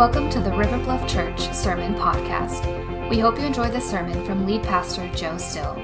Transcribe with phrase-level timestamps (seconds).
[0.00, 3.10] Welcome to the River Bluff Church Sermon Podcast.
[3.10, 5.74] We hope you enjoy this sermon from lead pastor Joe Still.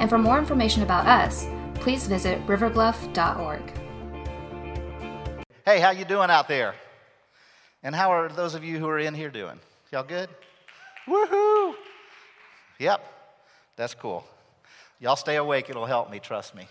[0.00, 3.62] And for more information about us, please visit riverbluff.org.
[5.64, 6.74] Hey, how you doing out there?
[7.84, 9.60] And how are those of you who are in here doing?
[9.92, 10.28] Y'all good?
[11.06, 11.76] Woohoo!
[12.80, 13.06] Yep,
[13.76, 14.24] that's cool.
[14.98, 16.66] Y'all stay awake, it'll help me, trust me.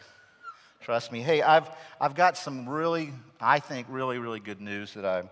[0.82, 1.22] Trust me.
[1.22, 1.70] Hey, I've,
[2.02, 5.30] I've got some really, I think, really, really good news that I'm,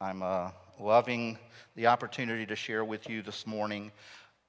[0.00, 0.50] I'm uh,
[0.82, 1.38] loving
[1.76, 3.92] the opportunity to share with you this morning.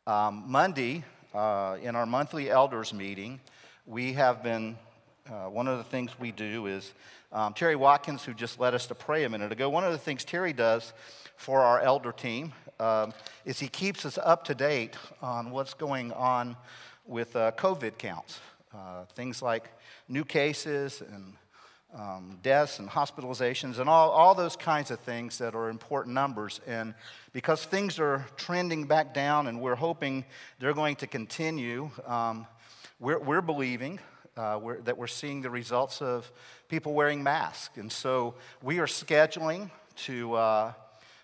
[0.07, 3.39] Um, Monday, uh, in our monthly elders meeting,
[3.85, 4.75] we have been,
[5.29, 6.91] uh, one of the things we do is,
[7.31, 9.97] um, Terry Watkins, who just led us to pray a minute ago, one of the
[9.99, 10.93] things Terry does
[11.35, 13.13] for our elder team um,
[13.45, 16.57] is he keeps us up to date on what's going on
[17.05, 18.39] with uh, COVID counts.
[18.73, 19.69] Uh, things like
[20.07, 21.35] new cases and
[21.95, 26.59] um, deaths and hospitalizations and all, all those kinds of things that are important numbers.
[26.65, 26.93] And
[27.31, 30.25] because things are trending back down and we're hoping
[30.59, 32.47] they're going to continue, um,
[32.99, 33.99] we're, we're believing
[34.35, 36.31] uh, we're, that we're seeing the results of
[36.67, 37.77] people wearing masks.
[37.77, 39.69] And so we are scheduling
[40.05, 40.33] to.
[40.33, 40.73] Uh,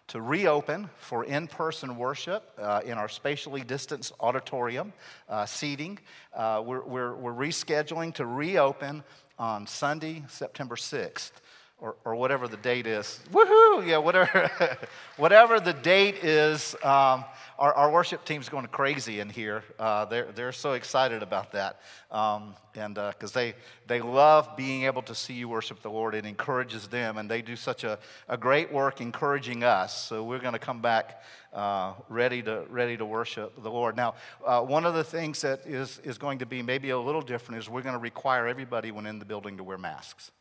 [0.09, 4.91] to reopen for in person worship uh, in our spatially distanced auditorium
[5.29, 5.99] uh, seating.
[6.33, 9.03] Uh, we're, we're, we're rescheduling to reopen
[9.37, 11.31] on Sunday, September 6th.
[11.81, 13.21] Or, or whatever the date is.
[13.31, 13.87] Woohoo!
[13.87, 14.51] Yeah, whatever,
[15.15, 16.75] whatever the date is.
[16.83, 17.23] Um,
[17.59, 19.63] our, our worship team's going crazy in here.
[19.77, 21.81] Uh, they're, they're so excited about that.
[22.09, 23.53] Um, and because uh, they,
[23.87, 27.17] they love being able to see you worship the Lord, it encourages them.
[27.17, 30.05] And they do such a, a great work encouraging us.
[30.07, 31.21] So we're going to come back
[31.53, 33.97] uh, ready, to, ready to worship the Lord.
[33.97, 37.21] Now, uh, one of the things that is, is going to be maybe a little
[37.21, 40.31] different is we're going to require everybody when in the building to wear masks.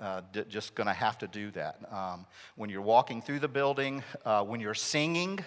[0.00, 1.78] Uh, d- just going to have to do that.
[1.90, 5.40] Um, when you're walking through the building, uh, when you're singing,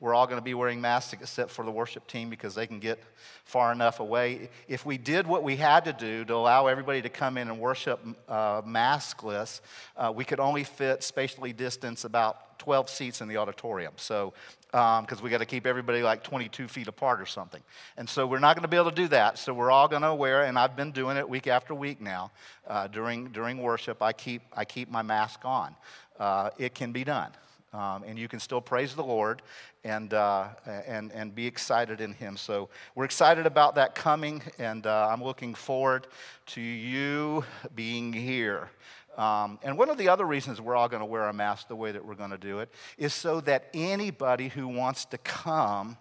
[0.00, 2.78] we're all going to be wearing masks except for the worship team because they can
[2.78, 2.98] get
[3.44, 4.48] far enough away.
[4.66, 7.60] If we did what we had to do to allow everybody to come in and
[7.60, 9.60] worship uh, maskless,
[9.98, 13.94] uh, we could only fit spatially distance about 12 seats in the auditorium.
[13.96, 14.34] So,
[14.70, 17.60] because um, we got to keep everybody like 22 feet apart or something.
[17.96, 19.38] And so we're not going to be able to do that.
[19.38, 22.30] So we're all going to wear, and I've been doing it week after week now.
[22.68, 25.74] Uh, during, during worship, I keep, I keep my mask on.
[26.20, 27.32] Uh, it can be done.
[27.72, 29.42] Um, and you can still praise the Lord
[29.84, 32.36] and, uh, and, and be excited in Him.
[32.36, 36.06] So we're excited about that coming, and uh, I'm looking forward
[36.46, 37.44] to you
[37.74, 38.70] being here.
[39.16, 41.76] Um, and one of the other reasons we're all going to wear a mask the
[41.76, 45.96] way that we're going to do it is so that anybody who wants to come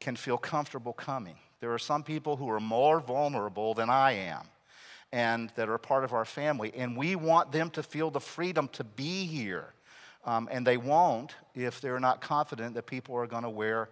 [0.00, 1.36] can feel comfortable coming.
[1.60, 4.48] There are some people who are more vulnerable than I am
[5.12, 8.68] and that are part of our family, and we want them to feel the freedom
[8.72, 9.74] to be here
[10.24, 13.90] um, and they won't if they're not confident that people are going to wear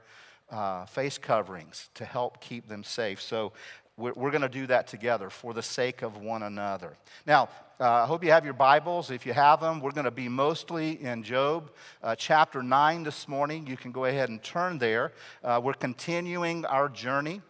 [0.50, 3.20] uh, face coverings to help keep them safe.
[3.20, 3.52] So
[4.00, 6.96] we're, we're going to do that together for the sake of one another.
[7.26, 9.10] Now, uh, I hope you have your Bibles.
[9.10, 11.70] If you have them, we're going to be mostly in Job
[12.02, 13.66] uh, chapter 9 this morning.
[13.66, 15.12] You can go ahead and turn there.
[15.44, 17.42] Uh, we're continuing our journey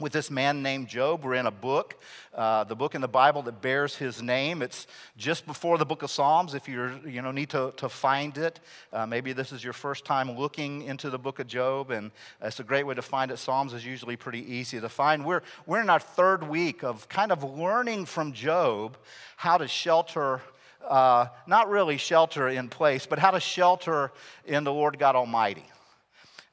[0.00, 1.22] with this man named Job.
[1.22, 2.00] We're in a book,
[2.34, 4.62] uh, the book in the Bible that bears his name.
[4.62, 6.54] It's just before the book of Psalms.
[6.54, 8.58] If you you know need to, to find it,
[8.92, 12.60] uh, maybe this is your first time looking into the book of Job, and it's
[12.60, 13.38] a great way to find it.
[13.38, 15.24] Psalms is usually pretty easy to find.
[15.24, 18.96] We're we're in our third week of kind of learning from Job
[19.36, 20.40] how to shelter.
[20.82, 24.10] Uh, not really shelter in place, but how to shelter
[24.46, 25.64] in the Lord God Almighty.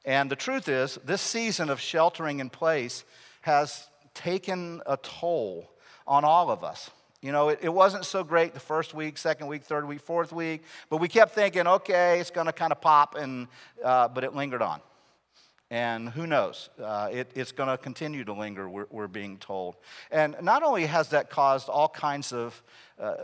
[0.08, 3.04] And the truth is, this season of sheltering in place
[3.48, 5.72] has taken a toll
[6.06, 6.92] on all of us.
[7.22, 10.34] You know, it, it, wasn't so great the first week, second week, third week, fourth
[10.34, 13.48] week, but we kept thinking, okay, it's going to kind of pop, and,
[13.82, 14.82] uh, but it lingered on.
[15.72, 16.70] And who knows?
[16.78, 19.78] Uh, it, it's going to continue to linger, we're, we're, being told.
[20.12, 22.62] And not only has that caused all kinds of
[23.00, 23.16] uh,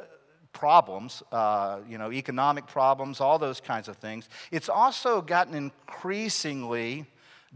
[0.53, 7.05] problems, uh, you know, economic problems, all those kinds of things, it's also gotten increasingly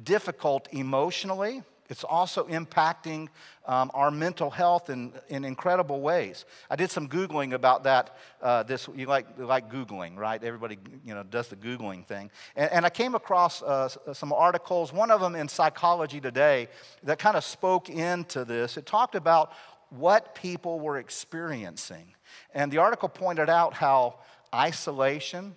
[0.03, 3.29] difficult emotionally it's also impacting
[3.65, 6.45] um, our mental health in, in incredible ways.
[6.69, 8.17] I did some Googling about that.
[8.41, 10.43] Uh, this, you like, you like Googling, right?
[10.43, 12.31] Everybody you know, does the Googling thing.
[12.55, 16.67] And, and I came across uh, some articles, one of them in Psychology Today,
[17.03, 18.77] that kind of spoke into this.
[18.77, 19.53] It talked about
[19.89, 22.13] what people were experiencing.
[22.53, 24.19] And the article pointed out how
[24.53, 25.55] isolation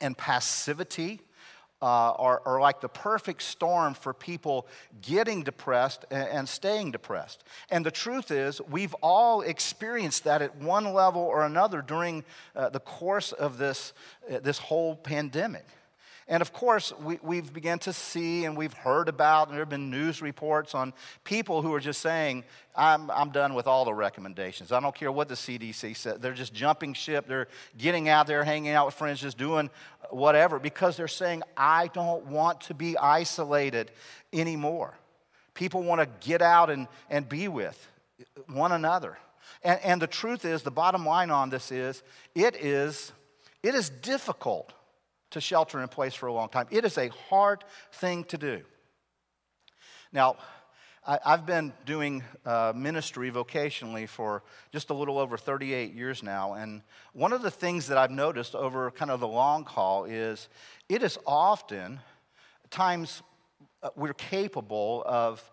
[0.00, 1.20] and passivity
[1.80, 4.66] uh, are, are, like the perfect storm for people
[5.00, 7.44] getting depressed and, and, staying depressed.
[7.70, 12.24] And the truth is, we've all experienced that at one level or another during
[12.56, 13.92] uh, the course of this,
[14.28, 15.66] uh, this whole pandemic.
[16.30, 19.70] And of course, we, we've begun to see and we've heard about, and there have
[19.70, 20.92] been news reports on
[21.24, 22.44] people who are just saying,
[22.76, 24.70] I'm, I'm done with all the recommendations.
[24.70, 26.20] I don't care what the CDC said.
[26.20, 27.26] They're just jumping ship.
[27.26, 27.48] They're
[27.78, 29.70] getting out there, hanging out with friends, just doing
[30.10, 33.90] whatever because they're saying, I don't want to be isolated
[34.30, 34.98] anymore.
[35.54, 37.88] People want to get out and, and be with
[38.48, 39.16] one another.
[39.62, 42.02] And, and the truth is, the bottom line on this is,
[42.34, 43.12] it is,
[43.62, 44.74] it is difficult
[45.30, 46.66] to shelter in place for a long time.
[46.70, 48.62] It is a hard thing to do.
[50.12, 50.36] Now,
[51.06, 54.42] I, have been doing uh, ministry vocationally for
[54.72, 56.82] just a little over 38 years now, and
[57.14, 60.48] one of the things that I've noticed over kind of the long haul is
[60.88, 62.00] it is often
[62.70, 63.22] times
[63.82, 65.50] uh, we're capable of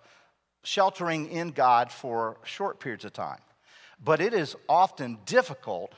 [0.64, 3.40] sheltering in God for short periods of time,
[4.04, 5.94] but it is often difficult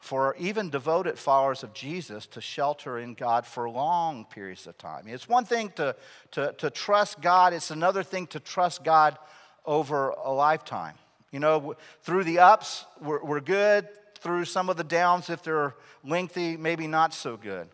[0.00, 5.04] for even devoted followers of Jesus to shelter in God for long periods of time.
[5.06, 5.94] It's one thing to,
[6.32, 9.18] to, to trust God, it's another thing to trust God
[9.66, 10.94] over a lifetime.
[11.30, 13.88] You know, through the ups, we're, we're good.
[14.20, 15.74] Through some of the downs, if they're
[16.04, 17.68] lengthy, maybe not so good.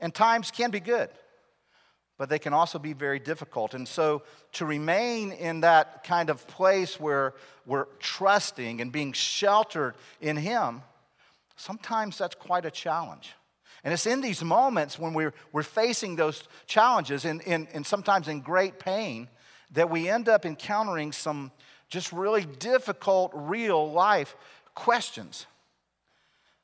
[0.00, 1.08] And times can be good,
[2.18, 3.74] but they can also be very difficult.
[3.74, 4.22] And so
[4.52, 7.34] to remain in that kind of place where
[7.66, 10.82] we're trusting and being sheltered in Him
[11.56, 13.34] Sometimes that's quite a challenge.
[13.84, 18.78] And it's in these moments when we're, we're facing those challenges and, sometimes in great
[18.78, 19.28] pain
[19.72, 21.52] that we end up encountering some
[21.88, 24.36] just really difficult real life
[24.74, 25.46] questions.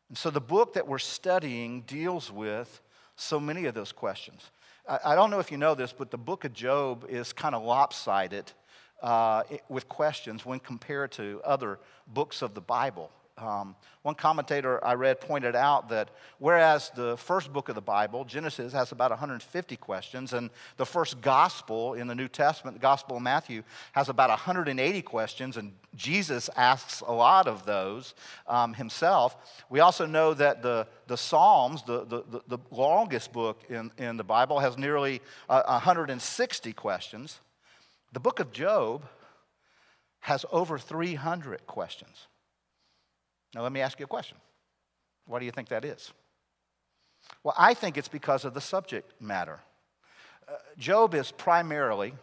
[0.09, 2.81] And so the book that we're studying deals with
[3.17, 4.51] so many of those questions.
[4.89, 7.55] I, I don't know if you know this, but the book of Job is kind
[7.55, 8.51] of lopsided
[9.03, 13.11] uh, with questions when compared to other books of the Bible.
[13.39, 18.25] Um, one commentator I read pointed out that whereas the first book of the Bible,
[18.25, 23.17] Genesis, has about 150 questions, and the first gospel in the New Testament, the Gospel
[23.17, 23.63] of Matthew,
[23.93, 28.15] has about 180 questions, and Jesus asks a lot of those
[28.47, 29.37] um, himself.
[29.71, 34.25] We also know that the, the Psalms, the, the, the longest book in, in the
[34.25, 37.41] Bible, has nearly uh, 160 questions.
[38.13, 39.05] The book of Job
[40.21, 42.27] has over 300 questions.
[43.55, 44.37] Now, let me ask you a question.
[45.27, 46.13] Why do you think that is?
[47.43, 49.61] Well, I think it's because of the subject matter.
[50.49, 52.15] Uh, Job is primarily,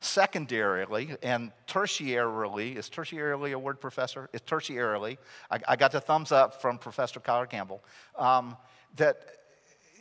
[0.00, 4.28] secondarily, and tertiarily, is tertiarily a word, Professor?
[4.32, 5.18] It's tertiarily.
[5.50, 7.82] I, I got the thumbs up from Professor Kyler Campbell.
[8.16, 8.56] Um,
[8.96, 9.18] that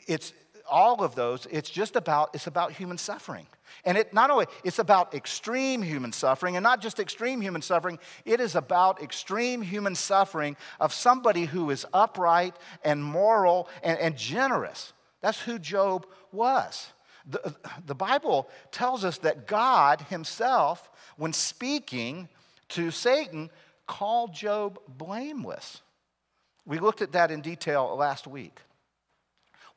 [0.08, 0.34] it's
[0.70, 3.48] all of those, it's just about, it's about human suffering.
[3.84, 8.00] And it not only, it's about extreme human suffering, and not just extreme human suffering,
[8.26, 14.18] it is about extreme human suffering of somebody who is upright and moral and, and
[14.18, 14.94] generous.
[15.22, 16.88] That's who Job was.
[17.28, 22.30] The, the Bible tells us that God Himself, when speaking
[22.70, 23.50] to Satan,
[23.88, 25.82] called Job blameless.
[26.66, 28.60] We looked at that in detail last week.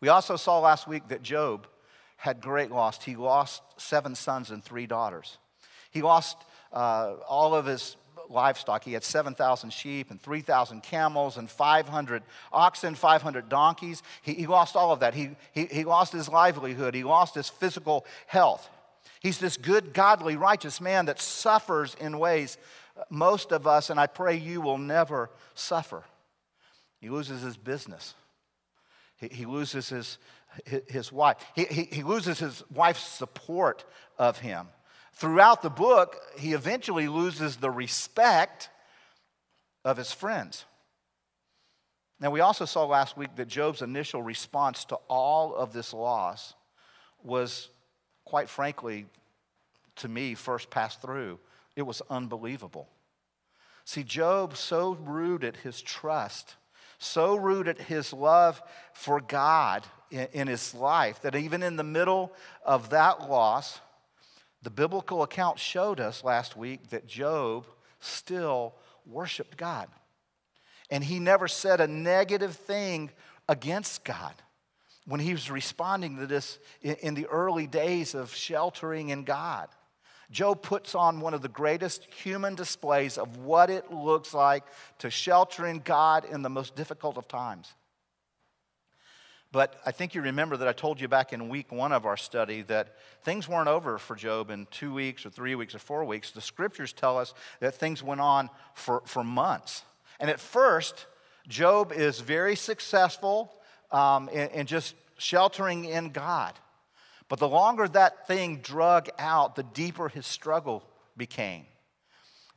[0.01, 1.67] We also saw last week that Job
[2.17, 3.03] had great loss.
[3.03, 5.39] He lost seven sons and three daughters.
[5.91, 6.37] He lost
[6.73, 7.97] uh, all of his
[8.29, 8.85] livestock.
[8.85, 14.03] He had 7,000 sheep and 3,000 camels and 500 oxen, 500 donkeys.
[14.23, 15.15] He, he lost all of that.
[15.15, 16.95] He, he, he lost his livelihood.
[16.95, 18.69] He lost his physical health.
[19.21, 22.59] He's this good, godly, righteous man that suffers in ways
[23.11, 26.05] most of us, and I pray you will never suffer.
[27.01, 28.15] He loses his business.
[29.19, 30.19] He, loses his,
[30.87, 31.37] his wife.
[31.55, 33.85] He, he, he loses his wife's support
[34.17, 34.69] of him.
[35.13, 38.71] Throughout the book, he eventually loses the respect
[39.85, 40.65] of his friends.
[42.21, 46.55] Now, we also saw last week that Job's initial response to all of this loss
[47.23, 47.71] was,
[48.25, 49.07] quite frankly,
[49.97, 51.41] to me, first passed through,
[51.75, 52.89] it was unbelievable.
[53.85, 56.57] See, Job so rooted his trust
[56.99, 58.61] so rooted his love
[58.93, 62.33] for God in, in his life that even in the middle
[62.65, 63.81] of that loss,
[64.63, 67.67] the biblical account showed us last week that Job
[68.01, 68.75] still
[69.07, 69.89] worshiped God.
[70.91, 73.11] And he never said a negative thing
[73.49, 74.35] against God
[75.07, 79.69] when he was responding to this in the early days of sheltering in God.
[80.31, 84.65] Job puts on one of the greatest human displays of what it looks like
[84.99, 87.73] to shelter in God in the most difficult of times.
[89.51, 92.19] But I think you remember that I told you back in week one of our
[92.19, 96.05] study that things weren't over for Job in two weeks or three weeks or four
[96.05, 96.33] weeks.
[96.33, 99.85] The scriptures tell us that things went on for, for months.
[100.21, 101.07] And at first,
[101.49, 103.51] Job is very successful
[103.91, 106.53] um, in, in just sheltering in God.
[107.29, 110.83] But the longer that thing drug out, the deeper his struggle
[111.17, 111.67] became.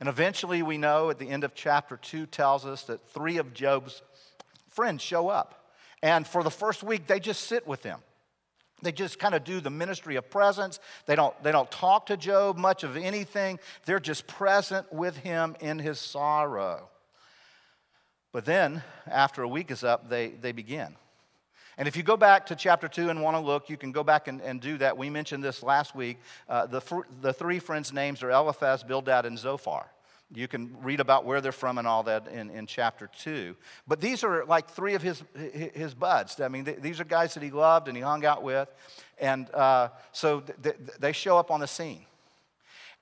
[0.00, 3.54] And eventually, we know at the end of chapter 2 tells us that three of
[3.54, 4.02] Job's
[4.70, 5.70] friends show up.
[6.02, 8.00] And for the first week, they just sit with him.
[8.82, 10.80] They just kind of do the ministry of presence.
[11.06, 13.60] They don't, they don't talk to Job much of anything.
[13.84, 16.88] They're just present with him in his sorrow.
[18.32, 20.96] But then, after a week is up, they, they begin.
[21.78, 24.04] And if you go back to chapter 2 and want to look, you can go
[24.04, 24.96] back and, and do that.
[24.96, 26.18] We mentioned this last week.
[26.48, 26.82] Uh, the,
[27.20, 29.86] the three friends' names are Eliphaz, Bildad, and Zophar.
[30.34, 33.54] You can read about where they're from and all that in, in chapter 2.
[33.86, 36.40] But these are like three of his, his buds.
[36.40, 38.68] I mean, these are guys that he loved and he hung out with.
[39.18, 42.06] And uh, so th- they show up on the scene.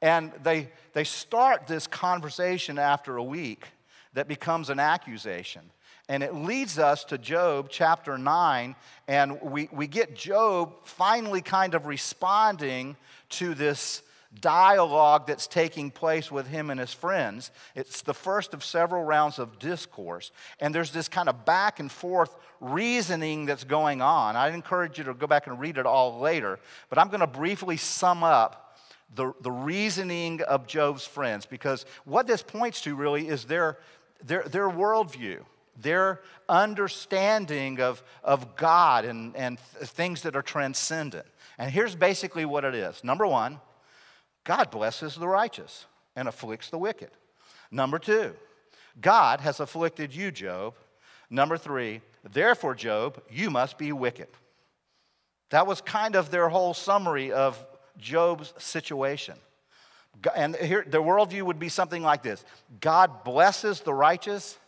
[0.02, 3.66] And they, they start this conversation after a week
[4.14, 5.62] that becomes an accusation.
[6.10, 8.74] And it leads us to Job chapter 9,
[9.06, 12.96] and we, we get Job finally kind of responding
[13.28, 14.02] to this
[14.40, 17.52] dialogue that's taking place with him and his friends.
[17.76, 20.32] It's the first of several rounds of discourse.
[20.58, 24.34] And there's this kind of back and forth reasoning that's going on.
[24.34, 26.58] I'd encourage you to go back and read it all later.
[26.88, 28.76] But I'm going to briefly sum up
[29.14, 33.78] the, the reasoning of Job's friends because what this points to really is their,
[34.24, 35.44] their, their worldview
[35.82, 41.26] their understanding of, of God and, and things that are transcendent.
[41.58, 43.60] And here's basically what it is number one,
[44.44, 47.10] God blesses the righteous and afflicts the wicked.
[47.70, 48.34] Number two,
[49.00, 50.74] God has afflicted you, Job.
[51.28, 52.00] Number three,
[52.32, 54.28] therefore, Job, you must be wicked.
[55.50, 57.64] That was kind of their whole summary of
[57.98, 59.36] Job's situation.
[60.34, 62.44] And here, the worldview would be something like this
[62.80, 64.58] God blesses the righteous,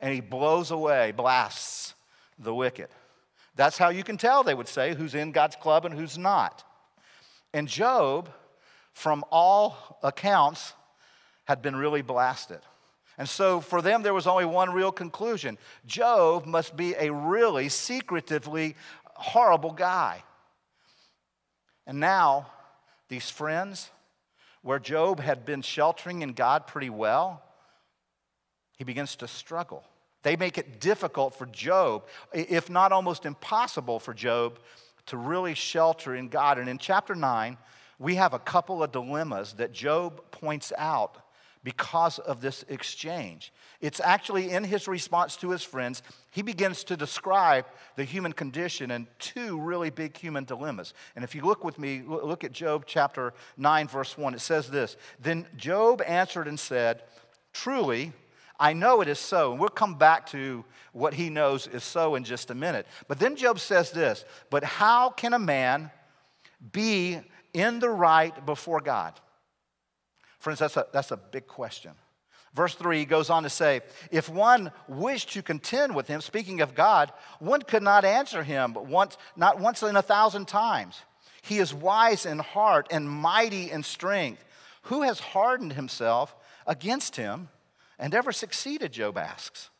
[0.00, 1.94] and he blows away, blasts
[2.38, 2.88] the wicked.
[3.54, 6.62] That's how you can tell, they would say, who's in God's club and who's not.
[7.54, 8.28] And Job
[8.96, 10.72] from all accounts,
[11.44, 12.60] had been really blasted.
[13.18, 17.68] And so for them, there was only one real conclusion Job must be a really
[17.68, 18.74] secretively
[19.04, 20.22] horrible guy.
[21.86, 22.46] And now,
[23.10, 23.90] these friends,
[24.62, 27.42] where Job had been sheltering in God pretty well,
[28.76, 29.84] he begins to struggle.
[30.22, 34.58] They make it difficult for Job, if not almost impossible for Job,
[35.06, 36.58] to really shelter in God.
[36.58, 37.56] And in chapter 9,
[37.98, 41.18] we have a couple of dilemmas that Job points out
[41.66, 43.52] because of this exchange.
[43.80, 47.66] It's actually in his response to his friends, he begins to describe
[47.96, 50.94] the human condition and two really big human dilemmas.
[51.16, 54.70] And if you look with me, look at Job chapter 9, verse 1, it says
[54.70, 57.02] this Then Job answered and said,
[57.52, 58.12] Truly,
[58.58, 59.52] I know it is so.
[59.52, 62.86] And we'll come back to what he knows is so in just a minute.
[63.08, 65.90] But then Job says this But how can a man
[66.72, 67.20] be
[67.52, 69.18] in the right before God?
[70.38, 71.92] Friends, that's a, that's a big question.
[72.54, 76.62] Verse 3 he goes on to say, If one wished to contend with him, speaking
[76.62, 81.02] of God, one could not answer him, but once, not once in a thousand times.
[81.42, 84.42] He is wise in heart and mighty in strength.
[84.82, 86.34] Who has hardened himself
[86.66, 87.48] against him
[87.98, 88.92] and ever succeeded?
[88.92, 89.70] Job asks.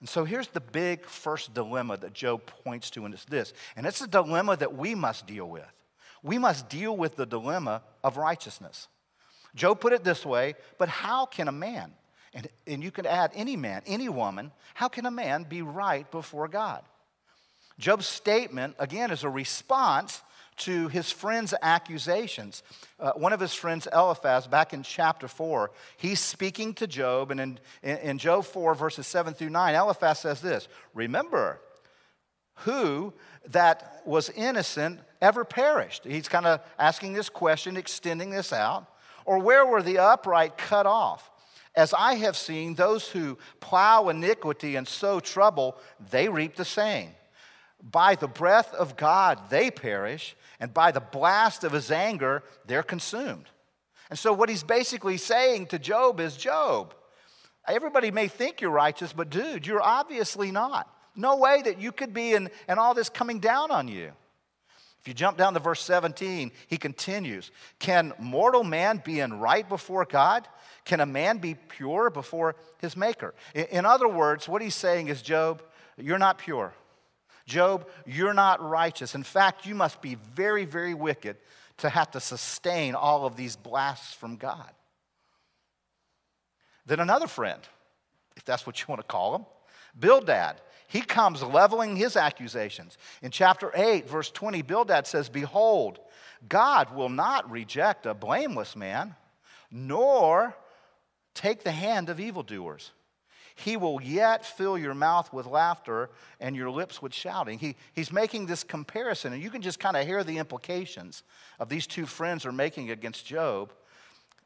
[0.00, 3.52] And so here's the big first dilemma that Job points to, and it's this.
[3.76, 5.70] And it's a dilemma that we must deal with
[6.22, 8.88] we must deal with the dilemma of righteousness.
[9.54, 11.92] Job put it this way but how can a man,
[12.34, 16.10] and, and you can add any man, any woman, how can a man be right
[16.10, 16.82] before God?
[17.78, 20.20] Job's statement, again, is a response
[20.60, 22.62] to his friend's accusations.
[22.98, 27.40] Uh, one of his friends, Eliphaz, back in chapter 4, he's speaking to Job, and
[27.40, 31.60] in, in, Job 4, verses 7 through 9, Eliphaz says this Remember
[32.56, 33.12] who
[33.48, 36.04] that was innocent ever perished?
[36.04, 38.86] He's kind of asking this question, extending this out.
[39.24, 41.30] Or where were the upright cut off?
[41.74, 45.76] As I have seen, those who plow iniquity and sow trouble,
[46.10, 47.10] they reap the same.
[47.82, 52.82] By the breath of God, they perish, and by the blast of his anger, they're
[52.82, 53.46] consumed.
[54.10, 56.94] And so, what he's basically saying to Job is Job,
[57.66, 60.92] everybody may think you're righteous, but dude, you're obviously not.
[61.16, 64.12] No way that you could be, and, all this coming down on you.
[65.00, 69.66] If you jump down to verse 17, he continues Can mortal man be in right
[69.66, 70.46] before God?
[70.84, 73.34] Can a man be pure before his maker?
[73.54, 75.62] In other words, what he's saying is, Job,
[75.96, 76.74] you're not pure.
[77.50, 79.14] Job, you're not righteous.
[79.14, 81.36] In fact, you must be very, very wicked
[81.78, 84.70] to have to sustain all of these blasts from God.
[86.86, 87.60] Then another friend,
[88.36, 89.46] if that's what you want to call him,
[89.98, 92.96] Bildad, he comes leveling his accusations.
[93.22, 95.98] In chapter 8, verse 20, Bildad says, Behold,
[96.48, 99.14] God will not reject a blameless man,
[99.70, 100.56] nor
[101.34, 102.92] take the hand of evildoers.
[103.64, 107.58] He will yet fill your mouth with laughter and your lips with shouting.
[107.58, 111.22] He, he's making this comparison, and you can just kind of hear the implications
[111.58, 113.72] of these two friends are making against Job.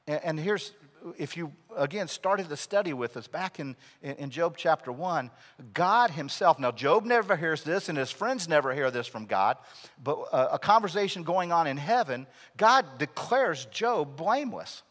[0.07, 0.73] And, and here's,
[1.17, 5.31] if you again started the study with us back in, in, Job chapter 1,
[5.73, 9.59] God Himself, now Job never hears this and his friends never hear this from God,
[10.03, 14.83] but a, a conversation going on in heaven, God declares Job blameless.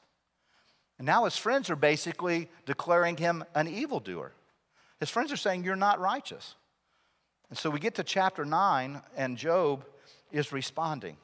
[1.03, 4.31] And now his friends are basically declaring him an evildoer.
[5.01, 6.55] His friends are saying, You're not righteous.
[7.49, 9.83] And so we get to chapter 9, and Job
[10.31, 11.17] is responding.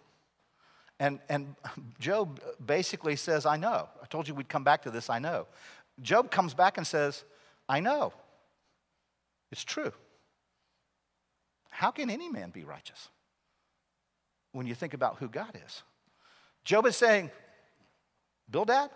[1.00, 1.56] And, and
[1.98, 3.88] Job basically says, I know.
[4.04, 5.48] I told you we'd come back to this, I know.
[6.02, 7.24] Job comes back and says,
[7.70, 8.12] I know.
[9.50, 9.94] It's true.
[11.70, 13.08] How can any man be righteous
[14.52, 15.84] when you think about who God is?
[16.66, 17.32] Job is saying,
[18.52, 18.90] Bildad,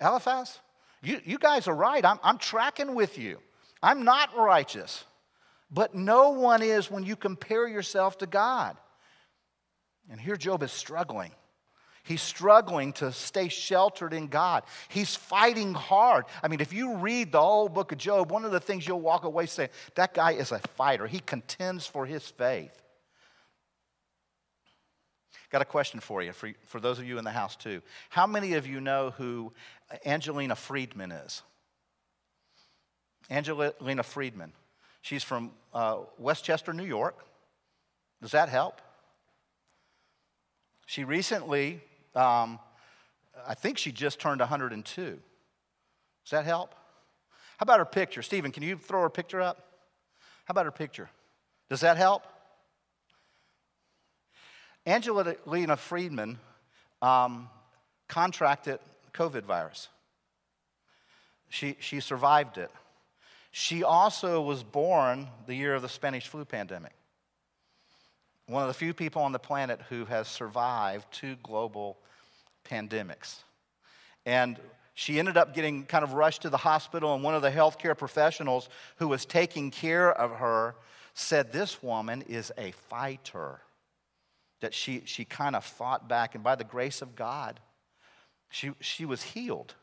[0.00, 0.58] Eliphaz,
[1.02, 2.04] you, you guys are right.
[2.04, 3.38] I'm, I'm tracking with you.
[3.82, 5.04] I'm not righteous.
[5.70, 8.76] But no one is when you compare yourself to God.
[10.10, 11.32] And here Job is struggling.
[12.02, 14.62] He's struggling to stay sheltered in God.
[14.88, 16.24] He's fighting hard.
[16.42, 19.00] I mean, if you read the whole book of Job, one of the things you'll
[19.00, 21.06] walk away saying, that guy is a fighter.
[21.06, 22.72] He contends for his faith.
[25.50, 27.80] Got a question for you, for, for those of you in the house too.
[28.10, 29.52] How many of you know who
[30.04, 31.42] Angelina Friedman is?
[33.30, 34.52] Angelina Friedman.
[35.00, 37.24] She's from uh, Westchester, New York.
[38.20, 38.80] Does that help?
[40.86, 41.80] She recently,
[42.14, 42.58] um,
[43.46, 45.02] I think she just turned 102.
[45.02, 45.18] Does
[46.30, 46.74] that help?
[47.58, 48.22] How about her picture?
[48.22, 49.64] Stephen, can you throw her picture up?
[50.44, 51.08] How about her picture?
[51.68, 52.22] Does that help?
[54.88, 56.38] Angelina Friedman
[57.02, 57.50] um,
[58.08, 58.78] contracted
[59.12, 59.88] COVID virus.
[61.50, 62.70] She, she survived it.
[63.50, 66.92] She also was born the year of the Spanish flu pandemic.
[68.46, 71.98] One of the few people on the planet who has survived two global
[72.64, 73.42] pandemics.
[74.24, 74.58] And
[74.94, 77.96] she ended up getting kind of rushed to the hospital, and one of the healthcare
[77.96, 80.74] professionals who was taking care of her
[81.12, 83.60] said, This woman is a fighter
[84.60, 87.60] that she, she kind of fought back, and by the grace of God,
[88.50, 89.74] she, she was healed.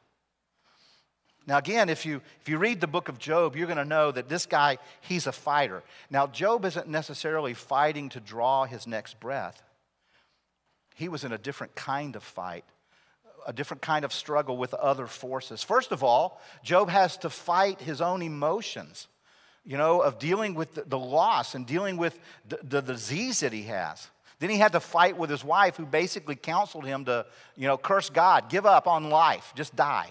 [1.47, 4.11] Now, again, if you, if you read the book of Job, you're going to know
[4.11, 5.83] that this guy, he's a fighter.
[6.09, 9.61] Now, Job isn't necessarily fighting to draw his next breath,
[10.95, 12.63] he was in a different kind of fight,
[13.45, 15.61] a different kind of struggle with other forces.
[15.61, 19.07] First of all, Job has to fight his own emotions,
[19.65, 23.63] you know, of dealing with the, loss and dealing with the, the disease that he
[23.63, 24.07] has.
[24.39, 27.77] Then he had to fight with his wife, who basically counseled him to, you know,
[27.77, 30.09] curse God, give up on life, just die.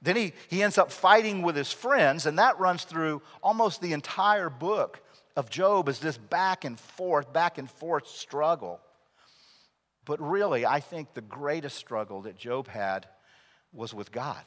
[0.00, 3.92] Then he, he ends up fighting with his friends, and that runs through almost the
[3.92, 5.00] entire book
[5.36, 8.80] of Job as this back and forth, back and forth struggle.
[10.04, 13.08] But really, I think the greatest struggle that Job had
[13.72, 14.42] was with God.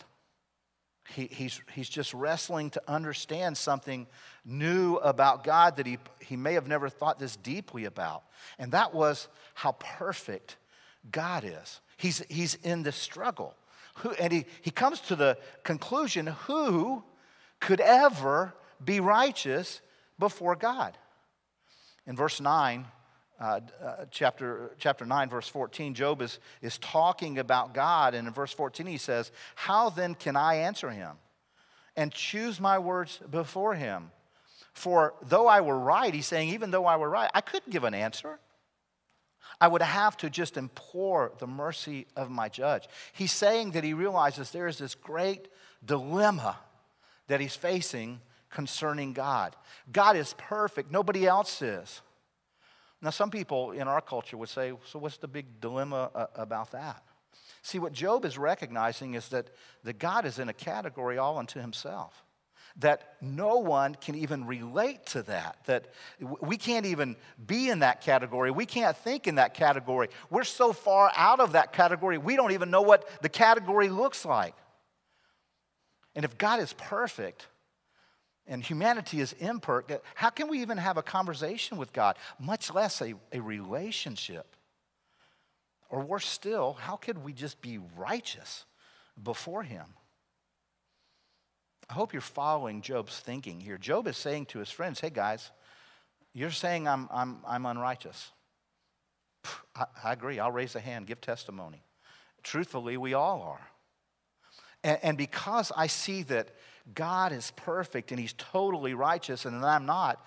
[1.13, 4.07] He, he's, he's just wrestling to understand something
[4.45, 8.23] new about God that he, he may have never thought this deeply about.
[8.59, 10.57] And that was how perfect
[11.11, 11.79] God is.
[11.97, 13.55] He's, he's in this struggle.
[13.95, 17.03] Who, and he, he comes to the conclusion who
[17.59, 19.81] could ever be righteous
[20.19, 20.97] before God?
[22.05, 22.85] In verse 9,
[23.39, 28.13] uh, uh, chapter, chapter 9, verse 14, Job is, is talking about God.
[28.15, 31.17] And in verse 14, he says, How then can I answer him
[31.95, 34.11] and choose my words before him?
[34.73, 37.83] For though I were right, he's saying, even though I were right, I couldn't give
[37.83, 38.39] an answer.
[39.59, 42.87] I would have to just implore the mercy of my judge.
[43.13, 45.47] He's saying that he realizes there is this great
[45.83, 46.57] dilemma
[47.27, 49.55] that he's facing concerning God.
[49.91, 52.01] God is perfect, nobody else is.
[53.01, 56.71] Now, some people in our culture would say, so what's the big dilemma uh, about
[56.71, 57.03] that?
[57.61, 59.49] See, what Job is recognizing is that,
[59.83, 62.23] that God is in a category all unto himself.
[62.79, 65.57] That no one can even relate to that.
[65.65, 65.87] That
[66.19, 68.51] we can't even be in that category.
[68.51, 70.09] We can't think in that category.
[70.29, 74.25] We're so far out of that category, we don't even know what the category looks
[74.25, 74.55] like.
[76.15, 77.47] And if God is perfect,
[78.47, 83.01] and humanity is imperfect, how can we even have a conversation with God, much less
[83.01, 84.55] a, a relationship?
[85.89, 88.65] Or worse still, how could we just be righteous
[89.21, 89.85] before Him?
[91.89, 93.77] I hope you're following Job's thinking here.
[93.77, 95.51] Job is saying to his friends, hey guys,
[96.33, 98.31] you're saying I'm, I'm, I'm unrighteous.
[99.75, 100.39] I, I agree.
[100.39, 101.83] I'll raise a hand, give testimony.
[102.43, 103.67] Truthfully, we all are.
[104.83, 106.49] And, and because I see that
[106.93, 110.25] God is perfect and He's totally righteous and I'm not,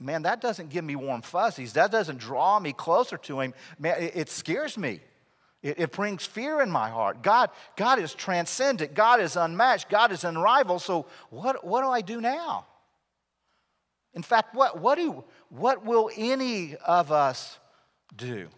[0.00, 1.74] man, that doesn't give me warm fuzzies.
[1.74, 3.54] That doesn't draw me closer to Him.
[3.78, 5.00] Man, it, it scares me.
[5.62, 7.22] It, it, brings fear in my heart.
[7.22, 8.94] God, God is transcendent.
[8.94, 9.88] God is unmatched.
[9.88, 10.82] God is unrivaled.
[10.82, 12.66] So what, what do I do now?
[14.14, 17.58] In fact, what, what, do, what will any of us
[18.14, 18.48] do?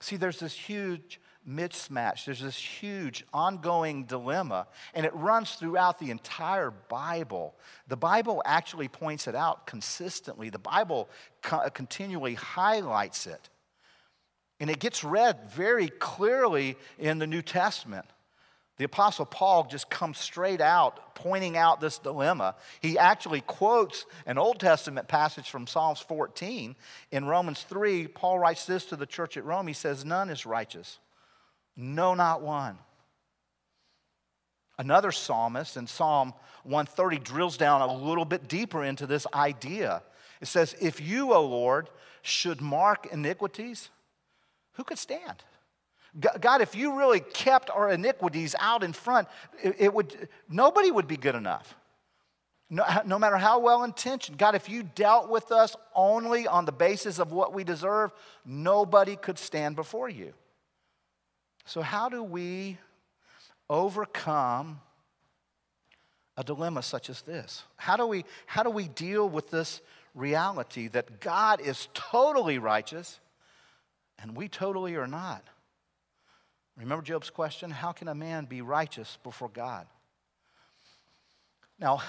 [0.00, 2.24] See, there's this huge mismatch.
[2.24, 7.54] There's this huge ongoing dilemma, and it runs throughout the entire Bible.
[7.88, 11.08] The Bible actually points it out consistently, the Bible
[11.42, 13.48] co- continually highlights it.
[14.58, 18.06] And it gets read very clearly in the New Testament.
[18.78, 22.56] The Apostle Paul just comes straight out pointing out this dilemma.
[22.80, 26.76] He actually quotes an Old Testament passage from Psalms 14.
[27.10, 29.66] In Romans 3, Paul writes this to the church at Rome.
[29.66, 30.98] He says, None is righteous,
[31.76, 32.78] no, not one.
[34.78, 36.34] Another psalmist in Psalm
[36.64, 40.02] 130 drills down a little bit deeper into this idea.
[40.40, 41.88] It says, If you, O Lord,
[42.22, 43.88] should mark iniquities,
[44.72, 45.44] who could stand?
[46.40, 49.28] God, if you really kept our iniquities out in front,
[49.62, 51.74] it, would, nobody would be good enough.
[52.70, 54.38] No, no matter how well intentioned.
[54.38, 58.12] God, if you dealt with us only on the basis of what we deserve,
[58.44, 60.32] nobody could stand before you.
[61.66, 62.78] So, how do we
[63.68, 64.80] overcome
[66.36, 67.64] a dilemma such as this?
[67.76, 69.80] How do we, how do we deal with this
[70.14, 73.18] reality that God is totally righteous
[74.18, 75.42] and we totally are not?
[76.76, 77.70] Remember Job's question?
[77.70, 79.86] How can a man be righteous before God?
[81.80, 82.00] Now,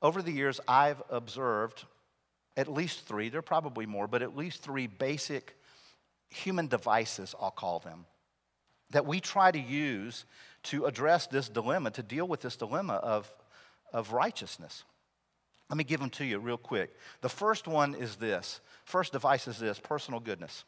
[0.00, 1.84] over the years, I've observed
[2.56, 5.56] at least three, there are probably more, but at least three basic
[6.28, 8.06] human devices, I'll call them,
[8.90, 10.24] that we try to use
[10.64, 13.32] to address this dilemma, to deal with this dilemma of,
[13.92, 14.84] of righteousness.
[15.68, 16.94] Let me give them to you real quick.
[17.20, 20.64] The first one is this first device is this personal goodness.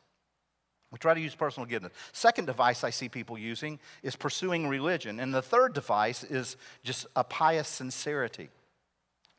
[0.92, 1.92] We try to use personal goodness.
[2.12, 5.20] Second device I see people using is pursuing religion.
[5.20, 8.50] And the third device is just a pious sincerity.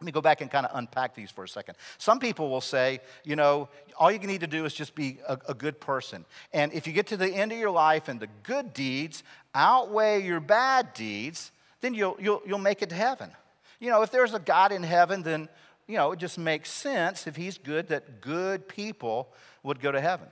[0.04, 1.76] Let me go back and kind of unpack these for a second.
[1.98, 5.38] Some people will say, you know, all you need to do is just be a,
[5.48, 6.26] a, good person.
[6.52, 9.24] And if you get to the end of your life and the good deeds
[9.56, 13.32] outweigh your bad deeds, then you'll, you'll, you'll make it to heaven.
[13.80, 15.48] You know, if there's a God in heaven, then,
[15.88, 19.30] you know, it just makes sense if he's good that good people
[19.64, 20.28] would go to heaven.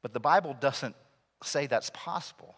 [0.00, 0.96] But the Bible doesn't
[1.44, 2.54] say that's possible.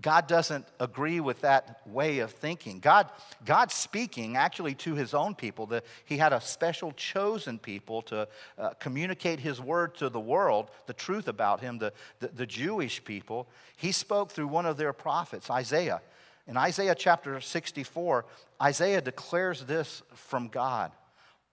[0.00, 2.78] God doesn't agree with that way of thinking.
[2.78, 3.08] God,
[3.44, 5.66] God's speaking actually to his own people.
[5.66, 10.70] The, he had a special chosen people to uh, communicate his word to the world,
[10.86, 13.48] the truth about him, the, the, the Jewish people.
[13.76, 16.00] He spoke through one of their prophets, Isaiah.
[16.46, 18.24] In Isaiah chapter 64,
[18.62, 20.92] Isaiah declares this from God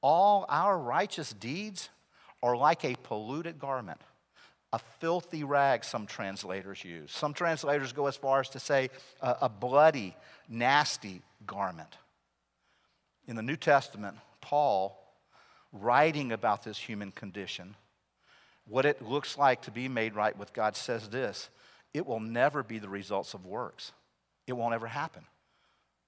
[0.02, 1.90] All our righteous deeds
[2.42, 4.00] are like a polluted garment
[4.74, 7.12] a filthy rag, some translators use.
[7.12, 8.90] Some translators go as far as to say
[9.22, 10.16] a, bloody,
[10.50, 11.96] nasty garment.
[13.28, 15.02] In the New Testament, Paul,
[15.72, 17.76] writing about this human condition,
[18.68, 21.50] what it looks like to be made right with God, says this
[21.94, 23.94] it will never be the results of works.
[24.46, 25.24] It won't ever happen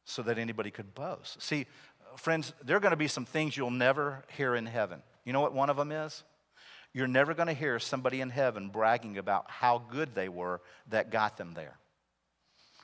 [0.05, 1.41] so that anybody could boast.
[1.41, 1.65] See,
[2.17, 5.01] friends, there are going to be some things you'll never hear in heaven.
[5.23, 6.23] You know what one of them is?
[6.93, 11.11] You're never going to hear somebody in heaven bragging about how good they were that
[11.11, 11.77] got them there.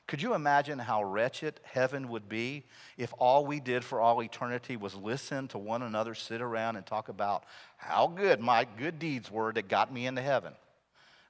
[0.08, 2.64] Could you imagine how wretched heaven would be
[2.96, 6.86] if all we did for all eternity was listen to one another sit around and
[6.86, 7.44] talk about
[7.78, 10.54] how good my good deeds were that got me into heaven?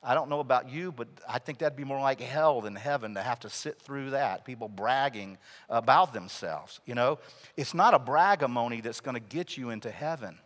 [0.03, 3.15] I don't know about you, but I think that'd be more like hell than heaven
[3.15, 4.45] to have to sit through that.
[4.45, 5.37] People bragging
[5.69, 6.81] about themselves.
[6.85, 7.17] You know,
[7.55, 10.37] it's not a bragamony that's going to get you into heaven.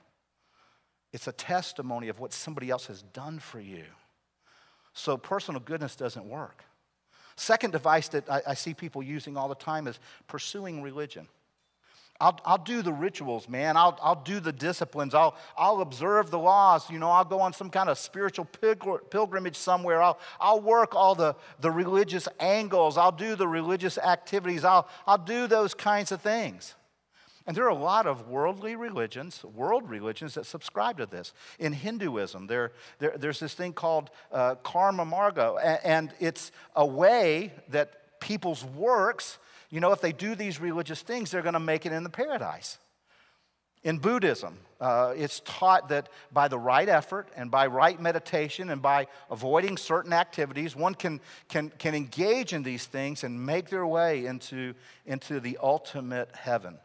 [1.12, 3.86] It's a testimony of what somebody else has done for you.
[4.94, 6.64] So personal goodness doesn't work.
[7.36, 11.28] Second device that I, I see people using all the time is pursuing religion.
[12.22, 13.78] I'll, I'll do the rituals, man.
[13.78, 15.16] I'll, I'll do the disciplines.
[15.16, 16.90] I'll, I'll observe the laws.
[16.90, 20.02] You know, I'll go on some kind of spiritual pilgrimage somewhere.
[20.02, 22.98] I'll, I'll work all the, the religious angles.
[22.98, 24.66] I'll do the religious activities.
[24.66, 26.76] I'll, I'll do those kinds of things.
[27.50, 31.34] And there are a lot of worldly religions, world religions that subscribe to this.
[31.58, 37.52] In Hinduism, there, there there's this thing called uh, karma marga, and it's a way
[37.70, 39.40] that people's works,
[39.72, 42.10] you know, if they do these religious things, they're going to make it in the
[42.12, 42.78] paradise.
[43.84, 48.80] In Buddhism, uh, it's taught that by the right effort and by right meditation and
[48.80, 53.88] by avoiding certain activities, one can, can, can engage in these things and make their
[53.88, 54.76] way into,
[55.08, 56.78] into the ultimate heaven.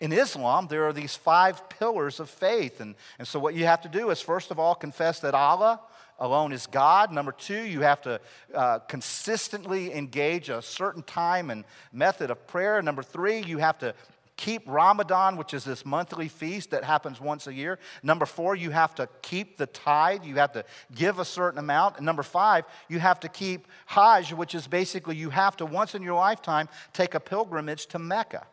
[0.00, 2.80] In Islam, there are these five pillars of faith.
[2.80, 5.80] And, and so, what you have to do is, first of all, confess that Allah
[6.20, 7.12] alone is God.
[7.12, 8.20] Number two, you have to
[8.54, 12.80] uh, consistently engage a certain time and method of prayer.
[12.82, 13.94] Number three, you have to
[14.36, 17.78] keep Ramadan, which is this monthly feast that happens once a year.
[18.04, 20.24] Number four, you have to keep the tithe.
[20.24, 21.96] You have to give a certain amount.
[21.96, 25.94] And number five, you have to keep Hajj, which is basically you have to once
[25.96, 28.46] in your lifetime take a pilgrimage to Mecca.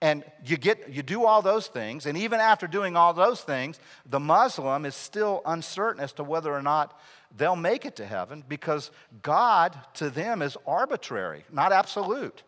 [0.00, 3.78] And you, get, you do all those things, and even after doing all those things,
[4.04, 6.98] the Muslim is still uncertain as to whether or not
[7.36, 8.90] they'll make it to heaven because
[9.22, 12.42] God to them is arbitrary, not absolute.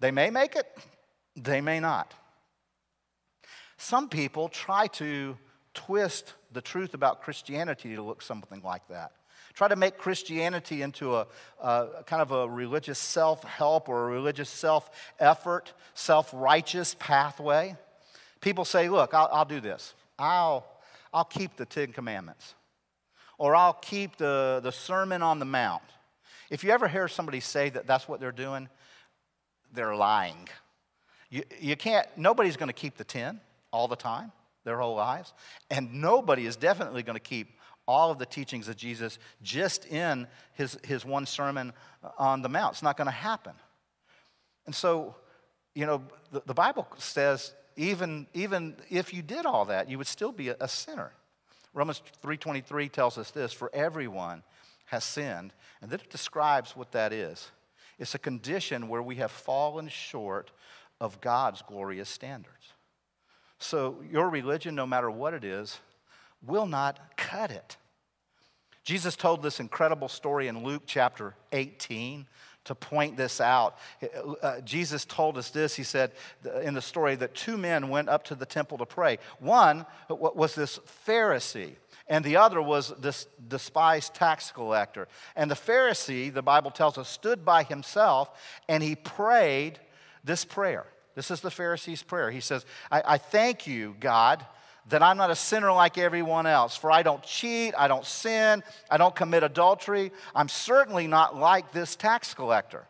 [0.00, 0.66] They may make it,
[1.36, 2.12] they may not.
[3.78, 5.38] Some people try to
[5.72, 9.12] twist the truth about Christianity to look something like that
[9.58, 11.26] try to make Christianity into a,
[11.60, 17.76] a kind of a religious self help or a religious self effort, self righteous pathway.
[18.40, 19.94] People say, look, I'll, I'll do this.
[20.16, 20.64] I'll,
[21.12, 22.54] I'll keep the Ten Commandments,
[23.36, 25.82] or I'll keep the, the Sermon on the Mount.
[26.50, 28.68] If you ever hear somebody say that that's what they're doing,
[29.74, 30.48] they're lying.
[31.30, 33.40] You, you can't, nobody's going to keep the 10
[33.72, 34.30] all the time,
[34.62, 35.32] their whole lives.
[35.68, 37.57] And nobody is definitely going to keep
[37.88, 41.72] all of the teachings of Jesus just in his, his one sermon
[42.18, 42.74] on the Mount.
[42.74, 43.54] It's not going to happen.
[44.66, 45.16] And so,
[45.74, 50.06] you know, the, the, Bible says even, even if you did all that, you would
[50.06, 51.12] still be a, a sinner.
[51.72, 54.42] Romans 3.23 tells us this, for everyone
[54.86, 55.54] has sinned.
[55.80, 57.50] And then it describes what that is.
[57.98, 60.50] It's a condition where we have fallen short
[61.00, 62.72] of God's glorious standards.
[63.58, 65.78] So your religion, no matter what it is,
[66.46, 67.76] will not cut it.
[68.84, 72.26] Jesus told this incredible story in Luke chapter 18
[72.64, 73.76] to point this out.
[74.42, 75.74] Uh, Jesus told us this.
[75.74, 76.12] He said
[76.62, 79.18] in the story that two men went up to the temple to pray.
[79.40, 81.76] One was this Pharisee,
[82.08, 85.08] and the other was this despised tax collector.
[85.36, 88.30] And the Pharisee, the Bible tells us, stood by himself
[88.68, 89.78] and he prayed
[90.24, 90.86] this prayer.
[91.14, 92.30] This is the Pharisee's prayer.
[92.30, 94.46] He says, I, I thank you, God
[94.88, 96.76] that I'm not a sinner like everyone else.
[96.76, 100.12] For I don't cheat, I don't sin, I don't commit adultery.
[100.34, 102.86] I'm certainly not like this tax collector.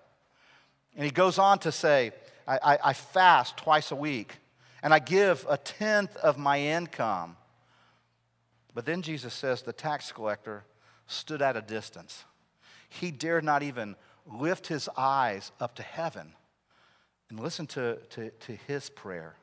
[0.96, 2.12] And he goes on to say,
[2.46, 4.37] I, I, I fast twice a week,
[4.82, 7.37] and I give a tenth of my income.
[8.74, 10.64] But then Jesus says the tax collector
[11.06, 12.24] stood at a distance.
[12.88, 16.32] He dared not even lift his eyes up to heaven
[17.28, 19.34] and listen to, to, to his prayer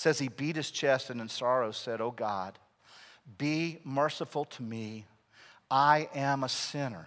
[0.00, 2.58] says he beat his chest and in sorrow said, Oh God,
[3.36, 5.04] be merciful to me.
[5.70, 7.06] I am a sinner.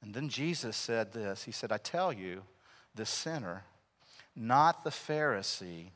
[0.00, 2.42] And then Jesus said this He said, I tell you,
[2.94, 3.64] the sinner,
[4.34, 5.90] not the Pharisee,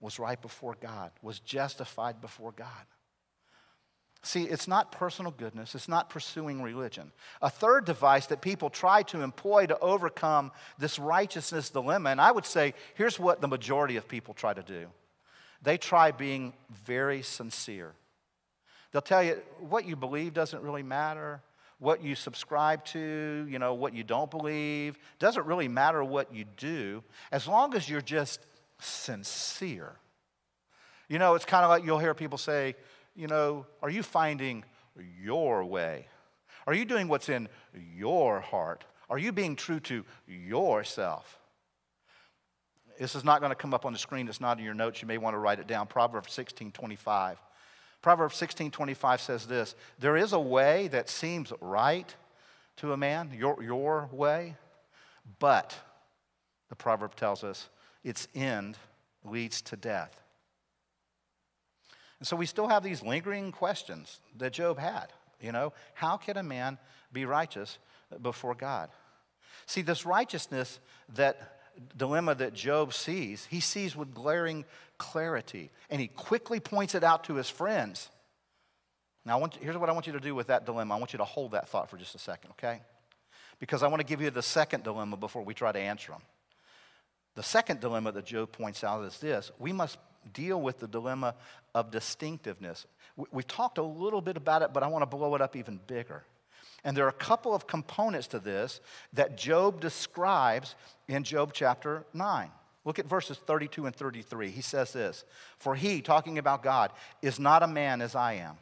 [0.00, 2.68] was right before God, was justified before God.
[4.24, 7.12] See, it's not personal goodness, it's not pursuing religion.
[7.42, 12.32] A third device that people try to employ to overcome this righteousness dilemma, and I
[12.32, 14.86] would say here's what the majority of people try to do
[15.60, 16.54] they try being
[16.86, 17.92] very sincere.
[18.92, 21.42] They'll tell you what you believe doesn't really matter.
[21.78, 26.44] What you subscribe to, you know, what you don't believe, doesn't really matter what you
[26.56, 28.40] do, as long as you're just
[28.78, 29.96] sincere.
[31.08, 32.74] You know, it's kind of like you'll hear people say,
[33.14, 34.64] you know, are you finding
[35.20, 36.06] your way?
[36.66, 37.48] Are you doing what's in
[37.96, 38.84] your heart?
[39.10, 41.38] Are you being true to yourself?
[42.98, 44.28] This is not going to come up on the screen.
[44.28, 45.02] It's not in your notes.
[45.02, 45.86] You may want to write it down.
[45.86, 47.38] Proverbs 16 25.
[48.02, 52.14] Proverbs 16 25 says this There is a way that seems right
[52.76, 54.56] to a man, your, your way,
[55.38, 55.76] but
[56.68, 57.68] the proverb tells us
[58.02, 58.76] its end
[59.24, 60.23] leads to death.
[62.18, 65.06] And so we still have these lingering questions that Job had.
[65.40, 66.78] You know, how can a man
[67.12, 67.78] be righteous
[68.22, 68.88] before God?
[69.66, 70.78] See, this righteousness,
[71.14, 71.58] that
[71.96, 74.64] dilemma that Job sees, he sees with glaring
[74.98, 78.10] clarity, and he quickly points it out to his friends.
[79.24, 80.94] Now, here's what I want you to do with that dilemma.
[80.94, 82.80] I want you to hold that thought for just a second, okay?
[83.58, 86.22] Because I want to give you the second dilemma before we try to answer them.
[87.34, 89.98] The second dilemma that Job points out is this we must
[90.32, 91.34] deal with the dilemma
[91.74, 92.86] of distinctiveness.
[93.30, 95.78] We've talked a little bit about it, but I want to blow it up even
[95.86, 96.24] bigger.
[96.84, 98.80] And there are a couple of components to this
[99.14, 100.74] that Job describes
[101.08, 102.50] in Job chapter 9.
[102.84, 104.50] Look at verses 32 and 33.
[104.50, 105.24] He says this
[105.58, 108.58] For he, talking about God, is not a man as I am,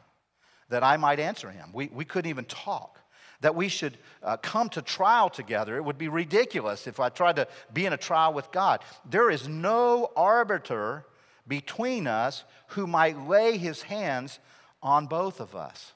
[0.69, 1.69] that I might answer him.
[1.73, 2.99] We, we couldn't even talk.
[3.41, 5.75] That we should uh, come to trial together.
[5.75, 8.81] It would be ridiculous if I tried to be in a trial with God.
[9.09, 11.05] There is no arbiter
[11.47, 14.39] between us who might lay his hands
[14.81, 15.93] on both of us.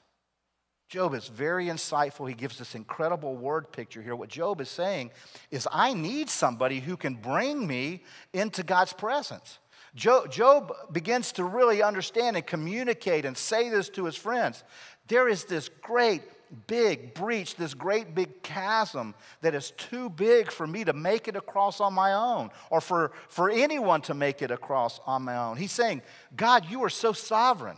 [0.88, 2.26] Job is very insightful.
[2.28, 4.16] He gives this incredible word picture here.
[4.16, 5.10] What Job is saying
[5.50, 9.58] is, I need somebody who can bring me into God's presence.
[9.94, 14.64] Job, Job begins to really understand and communicate and say this to his friends.
[15.08, 16.22] There is this great
[16.66, 21.36] big breach, this great big chasm that is too big for me to make it
[21.36, 25.56] across on my own or for, for anyone to make it across on my own.
[25.56, 26.02] He's saying,
[26.36, 27.76] God, you are so sovereign.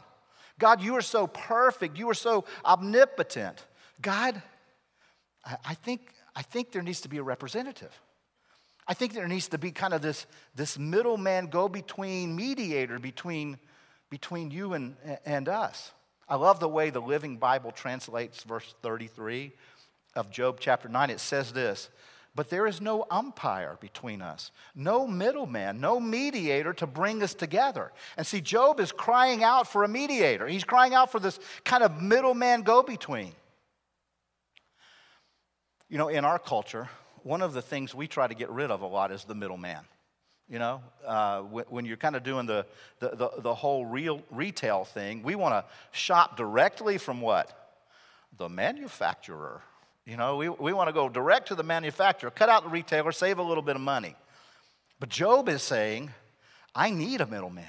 [0.59, 1.99] God, you are so perfect.
[1.99, 3.65] You are so omnipotent.
[4.01, 4.41] God,
[5.45, 7.99] I think, I think there needs to be a representative.
[8.87, 13.59] I think there needs to be kind of this, this middleman go between mediator between,
[14.11, 15.93] between you and, and us.
[16.31, 19.53] I love the way the Living Bible translates verse 33
[20.15, 21.11] of Job chapter 9.
[21.11, 21.91] It says this
[22.35, 27.91] but there is no umpire between us, no middleman, no mediator to bring us together.
[28.17, 30.47] And see, Job is crying out for a mediator.
[30.47, 33.33] He's crying out for this kind of middleman go between.
[35.89, 36.89] You know, in our culture,
[37.25, 39.81] one of the things we try to get rid of a lot is the middleman.
[40.51, 42.67] You know, uh, when, when, you're kind of doing the,
[42.99, 45.65] the, the, the whole real retail thing, we want to
[45.97, 47.73] shop directly from what?
[48.37, 49.63] The manufacturer.
[50.05, 53.13] You know, we, we want to go direct to the manufacturer, cut out the retailer,
[53.13, 54.17] save a little bit of money.
[54.99, 56.11] But Job is saying,
[56.75, 57.65] I need a middleman.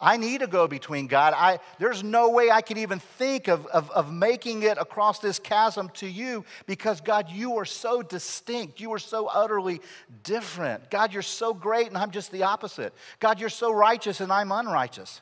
[0.00, 1.34] I need to go between God.
[1.36, 5.40] I, there's no way I could even think of, of, of making it across this
[5.40, 8.78] chasm to you because, God, you are so distinct.
[8.78, 9.80] You are so utterly
[10.22, 10.88] different.
[10.88, 12.94] God, you're so great and I'm just the opposite.
[13.18, 15.20] God, you're so righteous and I'm unrighteous.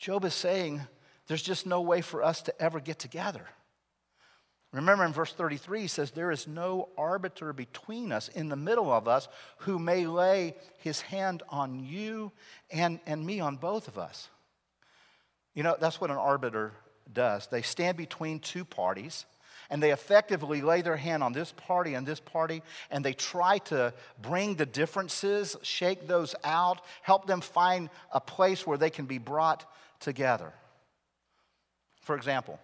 [0.00, 0.80] Job is saying,
[1.28, 3.46] there's just no way for us to ever get together.
[4.72, 8.92] Remember in verse 33, he says, There is no arbiter between us, in the middle
[8.92, 9.28] of us,
[9.58, 12.32] who may lay his hand on you
[12.70, 14.28] and, and me, on both of us.
[15.54, 16.72] You know, that's what an arbiter
[17.10, 17.46] does.
[17.46, 19.24] They stand between two parties
[19.70, 23.58] and they effectively lay their hand on this party and this party, and they try
[23.58, 29.04] to bring the differences, shake those out, help them find a place where they can
[29.04, 30.52] be brought together.
[32.00, 32.58] For example,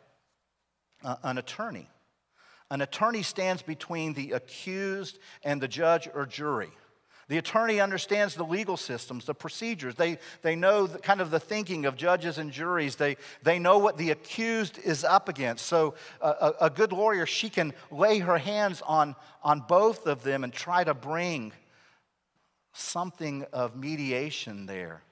[1.04, 1.88] uh, an attorney
[2.74, 6.72] an attorney stands between the accused and the judge or jury.
[7.28, 9.94] The attorney understands the legal systems, the procedures.
[9.94, 12.96] They, they know the, kind of the thinking of judges and juries.
[12.96, 15.66] They, they know what the accused is up against.
[15.66, 20.42] So, a, a good lawyer, she can lay her hands on, on both of them
[20.42, 21.52] and try to bring
[22.72, 25.04] something of mediation there.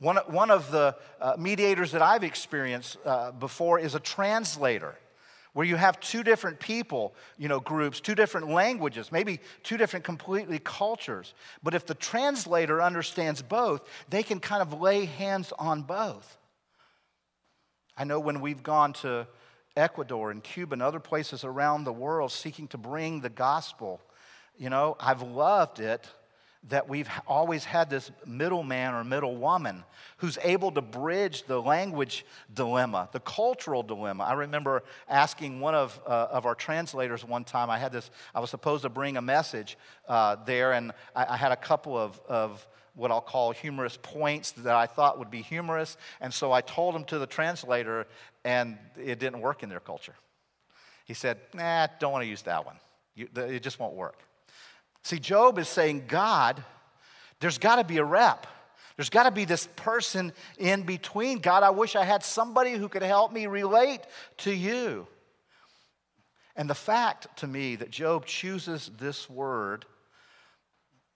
[0.00, 4.96] One, one of the uh, mediators that I've experienced uh, before is a translator
[5.58, 10.04] where you have two different people, you know, groups, two different languages, maybe two different
[10.04, 11.34] completely cultures.
[11.64, 16.38] But if the translator understands both, they can kind of lay hands on both.
[17.96, 19.26] I know when we've gone to
[19.76, 24.00] Ecuador and Cuba and other places around the world seeking to bring the gospel,
[24.56, 26.06] you know, I've loved it
[26.64, 29.84] that we've always had this middleman or middle woman
[30.18, 34.24] who's able to bridge the language dilemma, the cultural dilemma.
[34.24, 38.40] I remember asking one of, uh, of our translators one time, I had this, I
[38.40, 42.20] was supposed to bring a message uh, there, and I, I, had a couple of,
[42.28, 46.60] of what I'll call humorous points that I thought would be humorous, and so I
[46.60, 48.06] told them to the translator,
[48.44, 50.14] and it didn't work in their culture.
[51.04, 52.76] He said, nah, don't want to use that one.
[53.14, 54.18] You, it just won't work.
[55.08, 56.62] See, Job is saying, God,
[57.40, 58.46] there's got to be a rep.
[58.94, 61.38] There's got to be this person in between.
[61.38, 64.02] God, I wish I had somebody who could help me relate
[64.38, 65.06] to you.
[66.56, 69.86] And the fact to me that Job chooses this word,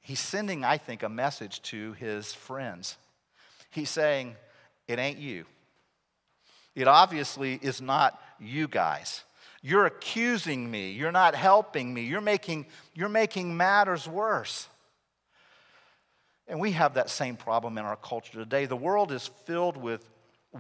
[0.01, 2.97] he's sending, I think, a message to his friends.
[3.69, 4.37] He's saying,
[4.89, 5.45] It ain't you.
[6.75, 9.23] It obviously is not you guys.
[9.63, 10.91] You're accusing me.
[10.91, 12.03] You're not helping me.
[12.03, 14.69] You're making, you're making matters worse.
[16.49, 18.67] And we have that same problem in our culture today.
[18.67, 20.09] The world is filled with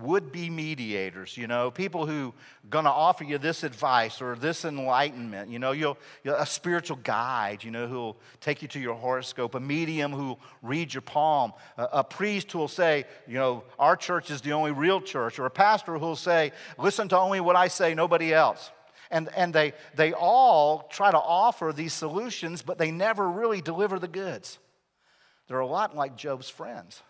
[0.00, 4.36] would be mediators, you know, people who are going to offer you this advice or
[4.36, 8.80] this enlightenment, you know, you'll, you'll, a spiritual guide, you know, who'll take you to
[8.80, 13.64] your horoscope, a medium who'll read your palm, a, a priest who'll say, you know,
[13.78, 17.40] our church is the only real church, or a pastor who'll say, listen to only
[17.40, 18.70] what I say, nobody else.
[19.12, 23.98] And, and they, they all try to offer these solutions, but they never really deliver
[23.98, 24.58] the goods.
[25.46, 27.02] They're a lot like Job's friends.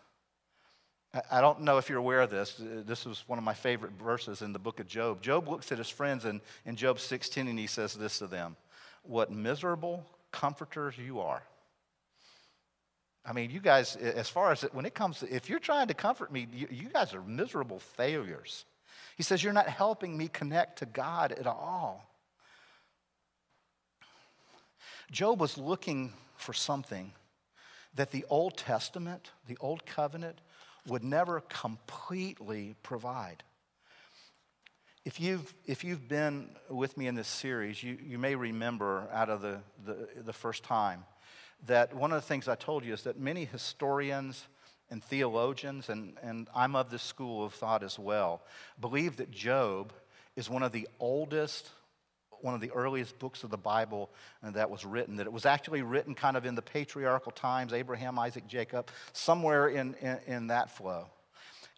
[1.31, 2.59] I don't know if you're aware of this.
[2.59, 5.23] Uh, this was one of my favorite verses in the book of Job.
[5.23, 8.57] Job looks at his friends in, in Job 16 and he says this to them
[9.03, 11.43] What miserable comforters you are.
[13.25, 15.95] I mean, you guys, as far as when it comes to, if you're trying to
[15.95, 18.65] comfort me, you, you guys are miserable failures.
[19.17, 22.09] He says, You're not helping me connect to God at all.
[25.11, 27.13] Job was looking for something
[27.95, 30.41] that the Old Testament, the Old Covenant,
[30.87, 33.43] would never completely provide.
[35.05, 39.29] If you've, if you've been with me in this series, you, you may remember out
[39.29, 41.05] of the, the, the first time
[41.67, 44.47] that one of the things I told you is that many historians
[44.93, 48.43] and theologians, and, and I'm of this school of thought as well,
[48.79, 49.93] believe that Job
[50.37, 51.69] is one of the oldest
[52.43, 54.11] one of the earliest books of the Bible
[54.43, 58.19] that was written, that it was actually written kind of in the patriarchal times Abraham,
[58.19, 61.07] Isaac, Jacob, somewhere in, in, in that flow.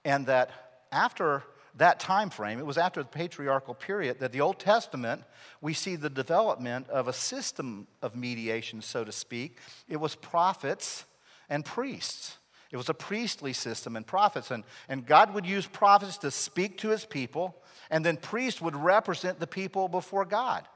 [0.07, 0.51] And that
[0.91, 1.43] after
[1.77, 5.23] that time frame, it was after the patriarchal period that the Old Testament,
[5.61, 9.59] we see the development of a system of mediation, so to speak.
[9.87, 11.05] It was prophets
[11.51, 12.39] and priests.
[12.75, 14.51] It was a priestly system and prophets.
[14.51, 17.55] And, and God would use prophets to speak to his people
[17.89, 20.67] and then priests would represent the people before God.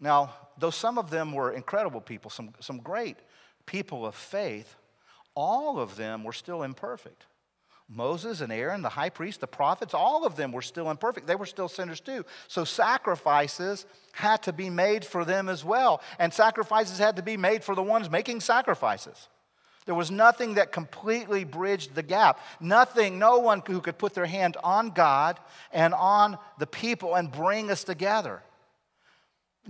[0.00, 3.18] Now, though some of them were incredible people, some, some great
[3.66, 4.74] people of faith,
[5.34, 7.26] all of them were still imperfect.
[7.86, 11.26] Moses and Aaron, the high priest, the prophets, all of them were still imperfect.
[11.26, 12.24] They were still sinners too.
[12.48, 16.00] So sacrifices had to be made for them as well.
[16.18, 19.28] And sacrifices had to be made for the ones making sacrifices.
[19.86, 22.40] There was nothing that completely bridged the gap.
[22.60, 25.38] Nothing, no one who could put their hand on God
[25.72, 28.42] and on the people and bring us together.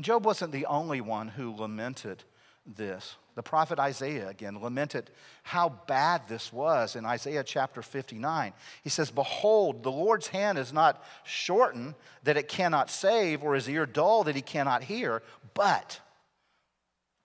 [0.01, 2.25] Job wasn't the only one who lamented
[2.67, 3.17] this.
[3.35, 5.11] The prophet Isaiah, again, lamented
[5.43, 8.55] how bad this was in Isaiah chapter 59.
[8.83, 11.95] He says, Behold, the Lord's hand is not shortened
[12.25, 16.01] that it cannot save, or his ear dull that he cannot hear, but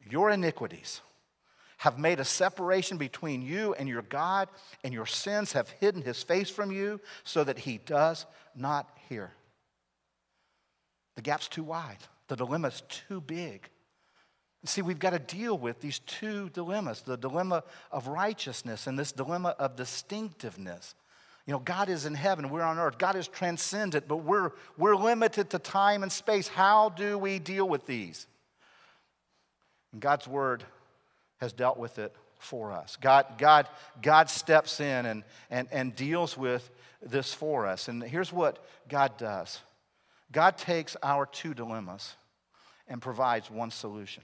[0.09, 0.99] your iniquities
[1.81, 4.49] have made a separation between you and your God,
[4.83, 9.31] and your sins have hidden his face from you so that he does not hear.
[11.15, 13.67] The gap's too wide, the dilemma's too big.
[14.63, 19.11] See, we've got to deal with these two dilemmas the dilemma of righteousness and this
[19.11, 20.93] dilemma of distinctiveness.
[21.47, 22.99] You know, God is in heaven, we're on earth.
[22.99, 26.47] God is transcendent, but we're, we're limited to time and space.
[26.47, 28.27] How do we deal with these?
[29.93, 30.63] And God's word
[31.41, 32.97] has dealt with it for us.
[33.01, 33.67] God, God,
[34.01, 36.69] God steps in and, and, and deals with
[37.01, 37.87] this for us.
[37.87, 39.59] And here's what God does
[40.31, 42.13] God takes our two dilemmas
[42.87, 44.23] and provides one solution.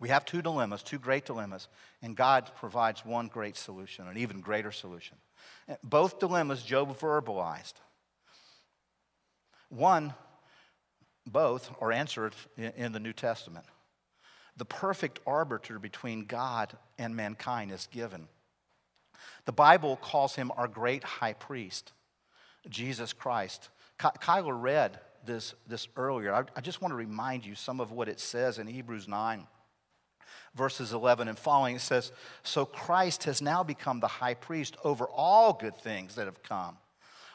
[0.00, 1.68] We have two dilemmas, two great dilemmas,
[2.02, 5.16] and God provides one great solution, an even greater solution.
[5.82, 7.74] Both dilemmas Job verbalized.
[9.70, 10.14] One,
[11.26, 13.66] both are answered in the New Testament
[14.58, 18.28] the perfect arbiter between God and mankind is given.
[19.46, 21.92] The Bible calls him our great high priest,
[22.68, 23.70] Jesus Christ.
[23.98, 26.34] Kyler read this, this earlier.
[26.34, 29.46] I, I just want to remind you some of what it says in Hebrews 9,
[30.54, 31.76] verses 11 and following.
[31.76, 36.26] It says, So Christ has now become the high priest over all good things that
[36.26, 36.76] have come.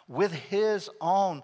[0.08, 1.42] With his own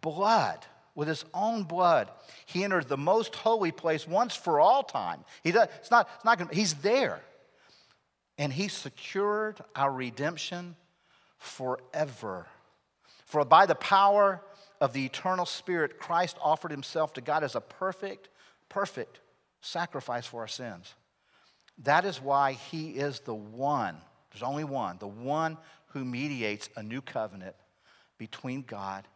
[0.00, 0.64] blood,
[0.98, 2.10] with his own blood,
[2.44, 5.24] he entered the most holy place once for all time.
[5.44, 7.20] He does, it's not, it's not gonna, he's there.
[8.36, 10.74] And he secured our redemption
[11.38, 12.48] forever.
[13.26, 14.42] For by the power
[14.80, 18.28] of the eternal Spirit, Christ offered himself to God as a perfect,
[18.68, 19.20] perfect
[19.60, 20.94] sacrifice for our sins.
[21.84, 23.96] That is why he is the one,
[24.32, 25.58] there's only one, the one
[25.92, 27.54] who mediates a new covenant
[28.18, 29.06] between God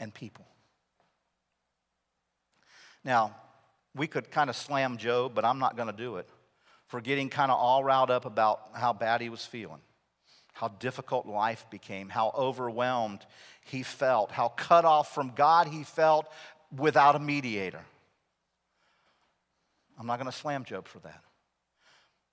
[0.00, 0.44] and people.
[3.04, 3.36] Now,
[3.94, 6.28] we could kind of slam Job, but I'm not going to do it
[6.86, 9.80] for getting kind of all riled up about how bad he was feeling,
[10.52, 13.24] how difficult life became, how overwhelmed
[13.64, 16.26] he felt, how cut off from God he felt
[16.76, 17.80] without a mediator.
[19.98, 21.20] I'm not going to slam Job for that.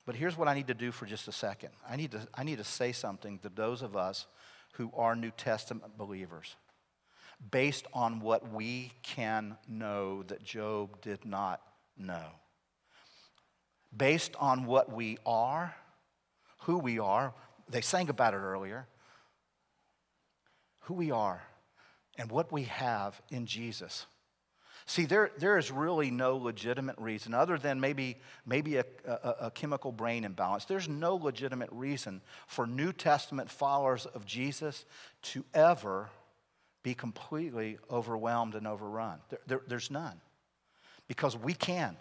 [0.05, 2.43] But here's what I need to do for just a second I need to, I
[2.43, 4.25] need to say something to those of us
[4.73, 6.55] who are New Testament believers
[7.49, 11.61] based on what we can know that Job did not
[11.97, 12.25] know.
[13.95, 15.75] Based on what we are,
[16.63, 17.33] who we are,
[17.69, 18.87] they sang about it earlier,
[20.81, 21.41] who we are
[22.17, 24.05] and what we have in Jesus.
[24.85, 29.51] See, there, there is really no legitimate reason, other than maybe, maybe a, a, a,
[29.51, 30.65] chemical brain imbalance.
[30.65, 34.85] There's no legitimate reason for New Testament followers of Jesus
[35.23, 36.09] to ever
[36.83, 39.19] be completely overwhelmed and overrun.
[39.29, 40.19] There, there, there's none.
[41.07, 41.97] Because we can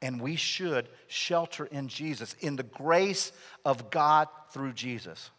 [0.00, 3.32] and we should shelter in Jesus, in the grace
[3.64, 5.30] of God through Jesus.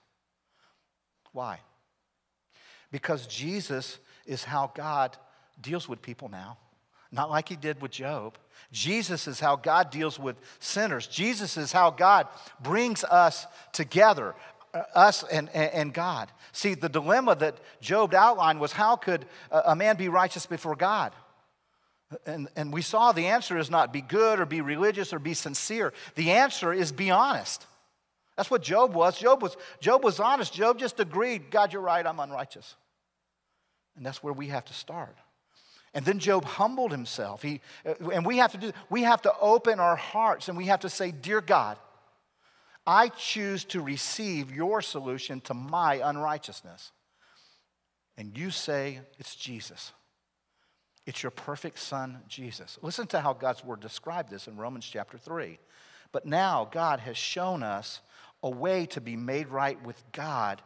[1.34, 1.60] Why?
[2.92, 5.18] Because Jesus is how God
[5.60, 6.58] deals with people now,
[7.12, 8.38] not like he did with Job.
[8.72, 11.08] Jesus is how God deals with sinners.
[11.08, 12.28] Jesus is how God
[12.62, 14.34] brings us together,
[14.96, 16.32] us and, and God.
[16.52, 21.14] See, the dilemma that Job outlined was how could a man be righteous before God?
[22.26, 25.34] And, and we saw the answer is not be good or be religious or be
[25.34, 25.94] sincere.
[26.16, 27.66] The answer is be honest.
[28.36, 29.18] That's what Job was.
[29.18, 30.54] Job was, Job was honest.
[30.54, 32.76] Job just agreed, God, you're right, I'm unrighteous.
[33.96, 35.16] And that's where we have to start.
[35.94, 37.44] And then Job humbled himself.
[37.44, 40.66] He, uh, and we have to do, we have to open our hearts and we
[40.66, 41.78] have to say, Dear God,
[42.86, 46.92] I choose to receive your solution to my unrighteousness.
[48.18, 49.94] And you say it's Jesus.
[51.06, 52.78] It's your perfect son, Jesus.
[52.82, 55.60] Listen to how God's word described this in Romans chapter 3.
[56.12, 58.02] But now God has shown us
[58.42, 60.62] a way to be made right with God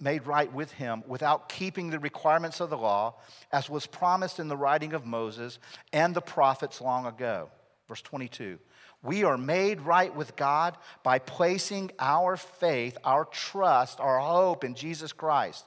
[0.00, 3.14] made right with him without keeping the requirements of the law,
[3.52, 5.58] as was promised in the writing of Moses
[5.92, 7.48] and the prophets long ago.
[7.88, 8.58] Verse 22
[9.06, 14.74] We are made right with God by placing our faith, our trust, our hope in
[14.74, 15.64] Jesus Christ.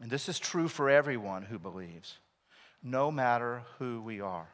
[0.00, 2.18] And this is true for everyone who believes,
[2.82, 4.48] no matter who we are.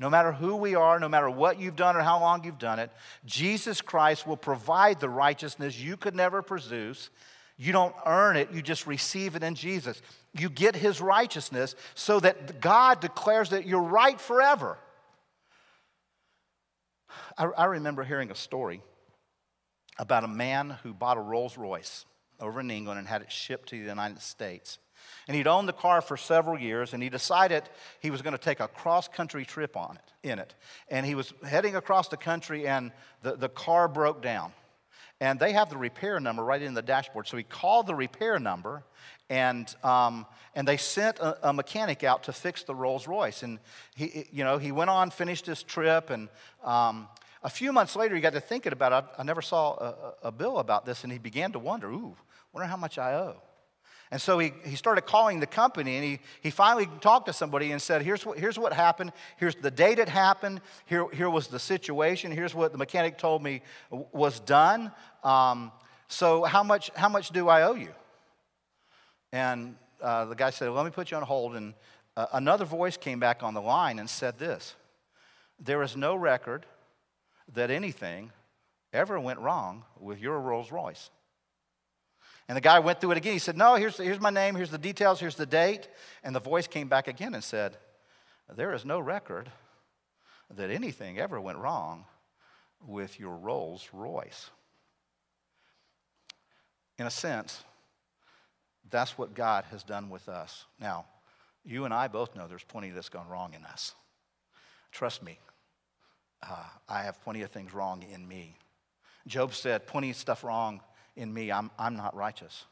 [0.00, 2.78] No matter who we are, no matter what you've done or how long you've done
[2.78, 2.92] it,
[3.24, 7.10] Jesus Christ will provide the righteousness you could never produce
[7.58, 10.00] you don't earn it, you just receive it in Jesus.
[10.32, 14.78] You get his righteousness so that God declares that you're right forever.
[17.36, 18.82] I, I remember hearing a story
[19.98, 22.04] about a man who bought a Rolls Royce
[22.40, 24.78] over in England and had it shipped to the United States.
[25.26, 27.62] And he'd owned the car for several years, and he decided
[28.00, 30.54] he was going to take a cross country trip on it, in it.
[30.88, 32.92] And he was heading across the country, and
[33.22, 34.52] the, the car broke down.
[35.20, 37.26] And they have the repair number right in the dashboard.
[37.26, 38.84] So he called the repair number,
[39.30, 43.42] and, um, and they sent a, a, mechanic out to fix the Rolls Royce.
[43.42, 43.58] And
[43.94, 46.28] he, you know, he went on, finished his trip, and
[46.64, 47.08] um,
[47.42, 49.10] a few months later, he got to thinking about it.
[49.16, 52.16] I, I never saw a, a, bill about this, and he began to wonder, ooh,
[52.52, 53.36] wonder how much I owe.
[54.10, 57.72] And so he, he started calling the company and he, he finally talked to somebody
[57.72, 59.12] and said, here's what, here's what happened.
[59.36, 60.62] Here's the date it happened.
[60.86, 62.32] Here, here was the situation.
[62.32, 63.60] Here's what the mechanic told me
[63.90, 64.92] was done.
[65.22, 65.72] Um,
[66.08, 67.90] so how much, how much do I owe you?
[69.32, 71.56] And uh, the guy said, let me put you on hold.
[71.56, 71.74] And
[72.16, 74.74] uh, another voice came back on the line and said this
[75.60, 76.66] There is no record
[77.54, 78.32] that anything
[78.92, 81.10] ever went wrong with your Rolls Royce.
[82.48, 83.34] And the guy went through it again.
[83.34, 85.88] He said, No, here's, here's my name, here's the details, here's the date.
[86.24, 87.76] And the voice came back again and said,
[88.54, 89.50] There is no record
[90.56, 92.06] that anything ever went wrong
[92.86, 94.50] with your Rolls Royce.
[96.98, 97.62] In a sense,
[98.90, 100.64] that's what God has done with us.
[100.80, 101.06] Now,
[101.64, 103.94] you and I both know there's plenty that's gone wrong in us.
[104.92, 105.38] Trust me,
[106.42, 108.56] uh, I have plenty of things wrong in me.
[109.26, 110.80] Job said, plenty of stuff wrong
[111.16, 112.64] in me, I'm, I'm not righteous.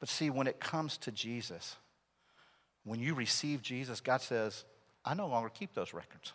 [0.00, 1.76] But see, when it comes to Jesus,
[2.84, 4.64] when you receive Jesus, God says,
[5.04, 6.32] I no longer keep those records.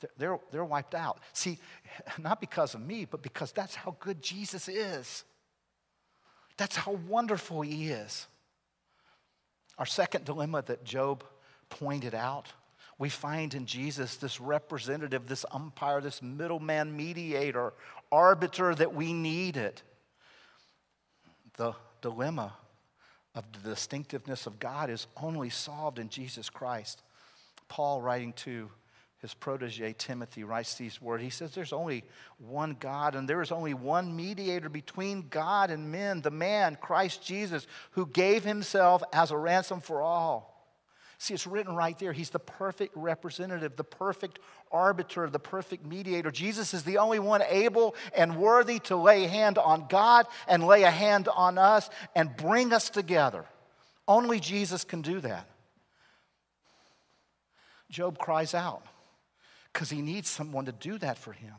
[0.00, 1.20] They're, they're, they're wiped out.
[1.32, 1.58] See,
[2.18, 5.24] not because of me, but because that's how good Jesus is.
[6.56, 8.26] That's how wonderful he is.
[9.78, 11.24] Our second dilemma that Job
[11.68, 12.52] pointed out
[13.02, 17.72] we find in Jesus this representative, this umpire, this middleman mediator,
[18.12, 19.82] arbiter that we needed
[21.56, 22.54] the dilemma
[23.34, 27.02] of the distinctiveness of God is only solved in Jesus Christ.
[27.68, 28.70] Paul, writing to
[29.22, 31.22] his protege Timothy, writes these words.
[31.22, 32.02] He says, There's only
[32.38, 37.24] one God, and there is only one mediator between God and men, the man, Christ
[37.24, 40.66] Jesus, who gave himself as a ransom for all.
[41.18, 42.12] See, it's written right there.
[42.12, 44.40] He's the perfect representative, the perfect
[44.72, 46.32] arbiter, the perfect mediator.
[46.32, 50.66] Jesus is the only one able and worthy to lay a hand on God and
[50.66, 53.44] lay a hand on us and bring us together.
[54.08, 55.48] Only Jesus can do that.
[57.88, 58.84] Job cries out
[59.72, 61.54] because he needs someone to do that for him.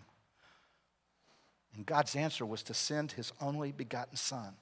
[1.76, 4.54] And God's answer was to send his only begotten Son.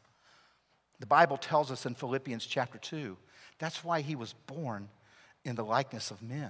[0.99, 3.17] The Bible tells us in Philippians chapter 2
[3.59, 4.89] that's why he was born
[5.45, 6.49] in the likeness of men,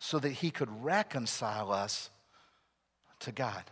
[0.00, 2.10] so that he could reconcile us
[3.20, 3.62] to God.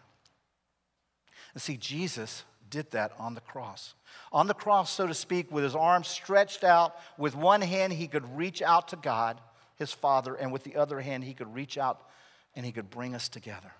[1.53, 3.95] And see, Jesus did that on the cross.
[4.33, 8.07] On the cross, so to speak, with his arms stretched out, with one hand, he
[8.07, 9.41] could reach out to God,
[9.77, 12.03] his Father, and with the other hand, he could reach out
[12.55, 13.73] and he could bring us together.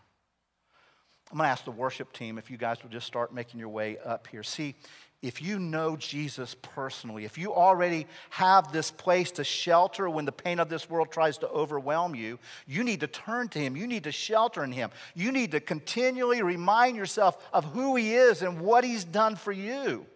[1.31, 3.69] I'm going to ask the worship team if you guys will just start making your
[3.69, 4.45] way up here.
[4.45, 4.77] See,
[5.23, 10.31] if you know Jesus personally, if you already have this place to shelter when the
[10.31, 13.77] pain of this world tries to overwhelm you, you need to turn to Him.
[13.77, 14.91] You need to shelter in Him.
[15.15, 19.53] You need to continually remind yourself of who He is and what He's done for
[19.53, 20.07] you.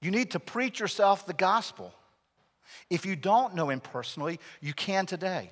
[0.00, 1.92] You need to preach yourself the gospel.
[2.90, 5.50] If you don't know Him personally, you can today.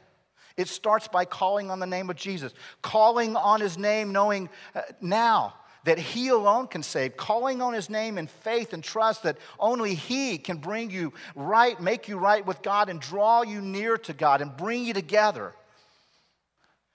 [0.57, 2.53] It starts by calling on the name of Jesus,
[2.83, 5.55] calling on His name, knowing uh, now
[5.85, 9.95] that He alone can save, calling on His name in faith and trust that only
[9.95, 14.13] He can bring you right, make you right with God, and draw you near to
[14.13, 15.55] God and bring you together.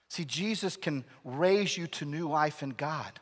[0.08, 3.18] See, Jesus can raise you to new life in God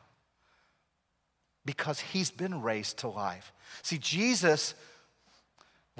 [1.64, 3.52] because He's been raised to life.
[3.82, 4.74] See, Jesus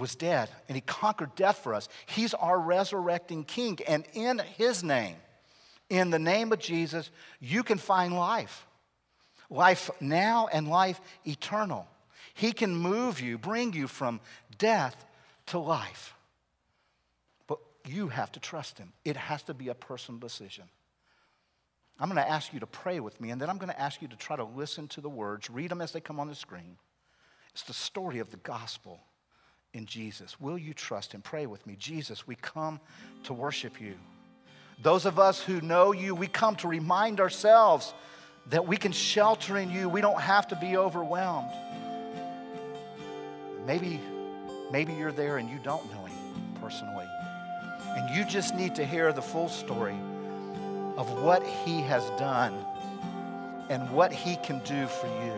[0.01, 1.89] was dead and He conquered death for us.
[2.07, 5.17] He's our resurrecting King, and in His name,
[5.89, 8.67] in the name of Jesus, you can find life
[9.51, 11.87] life now and life eternal.
[12.35, 14.21] He can move you, bring you from
[14.57, 15.05] death
[15.47, 16.15] to life.
[17.47, 18.93] But you have to trust Him.
[19.05, 20.65] It has to be a personal decision.
[21.99, 24.01] I'm going to ask you to pray with me, and then I'm going to ask
[24.01, 26.35] you to try to listen to the words, read them as they come on the
[26.35, 26.79] screen.
[27.53, 29.01] It's the story of the gospel
[29.73, 30.41] in Jesus.
[30.41, 31.77] Will you trust and Pray with me.
[31.79, 32.81] Jesus, we come
[33.25, 33.95] to worship you.
[34.83, 37.93] Those of us who know you, we come to remind ourselves
[38.49, 39.89] that we can shelter in you.
[39.89, 41.51] We don't have to be overwhelmed.
[43.67, 44.01] Maybe,
[44.73, 46.17] maybe you're there and you don't know him
[46.61, 47.07] personally.
[47.97, 49.97] And you just need to hear the full story
[50.97, 52.55] of what he has done
[53.69, 55.33] and what he can do for you.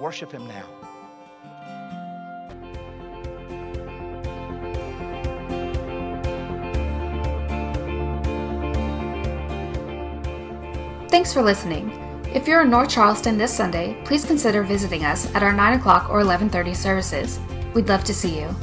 [0.00, 0.77] Worship him now.
[11.08, 11.90] Thanks for listening.
[12.34, 16.10] If you're in North Charleston this Sunday, please consider visiting us at our 9 o'clock
[16.10, 17.40] or 11:30 services.
[17.74, 18.54] We'd love to see you.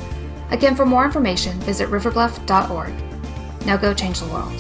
[0.52, 2.94] Again, for more information, visit riverbluff.org.
[3.66, 4.54] Now go change the world.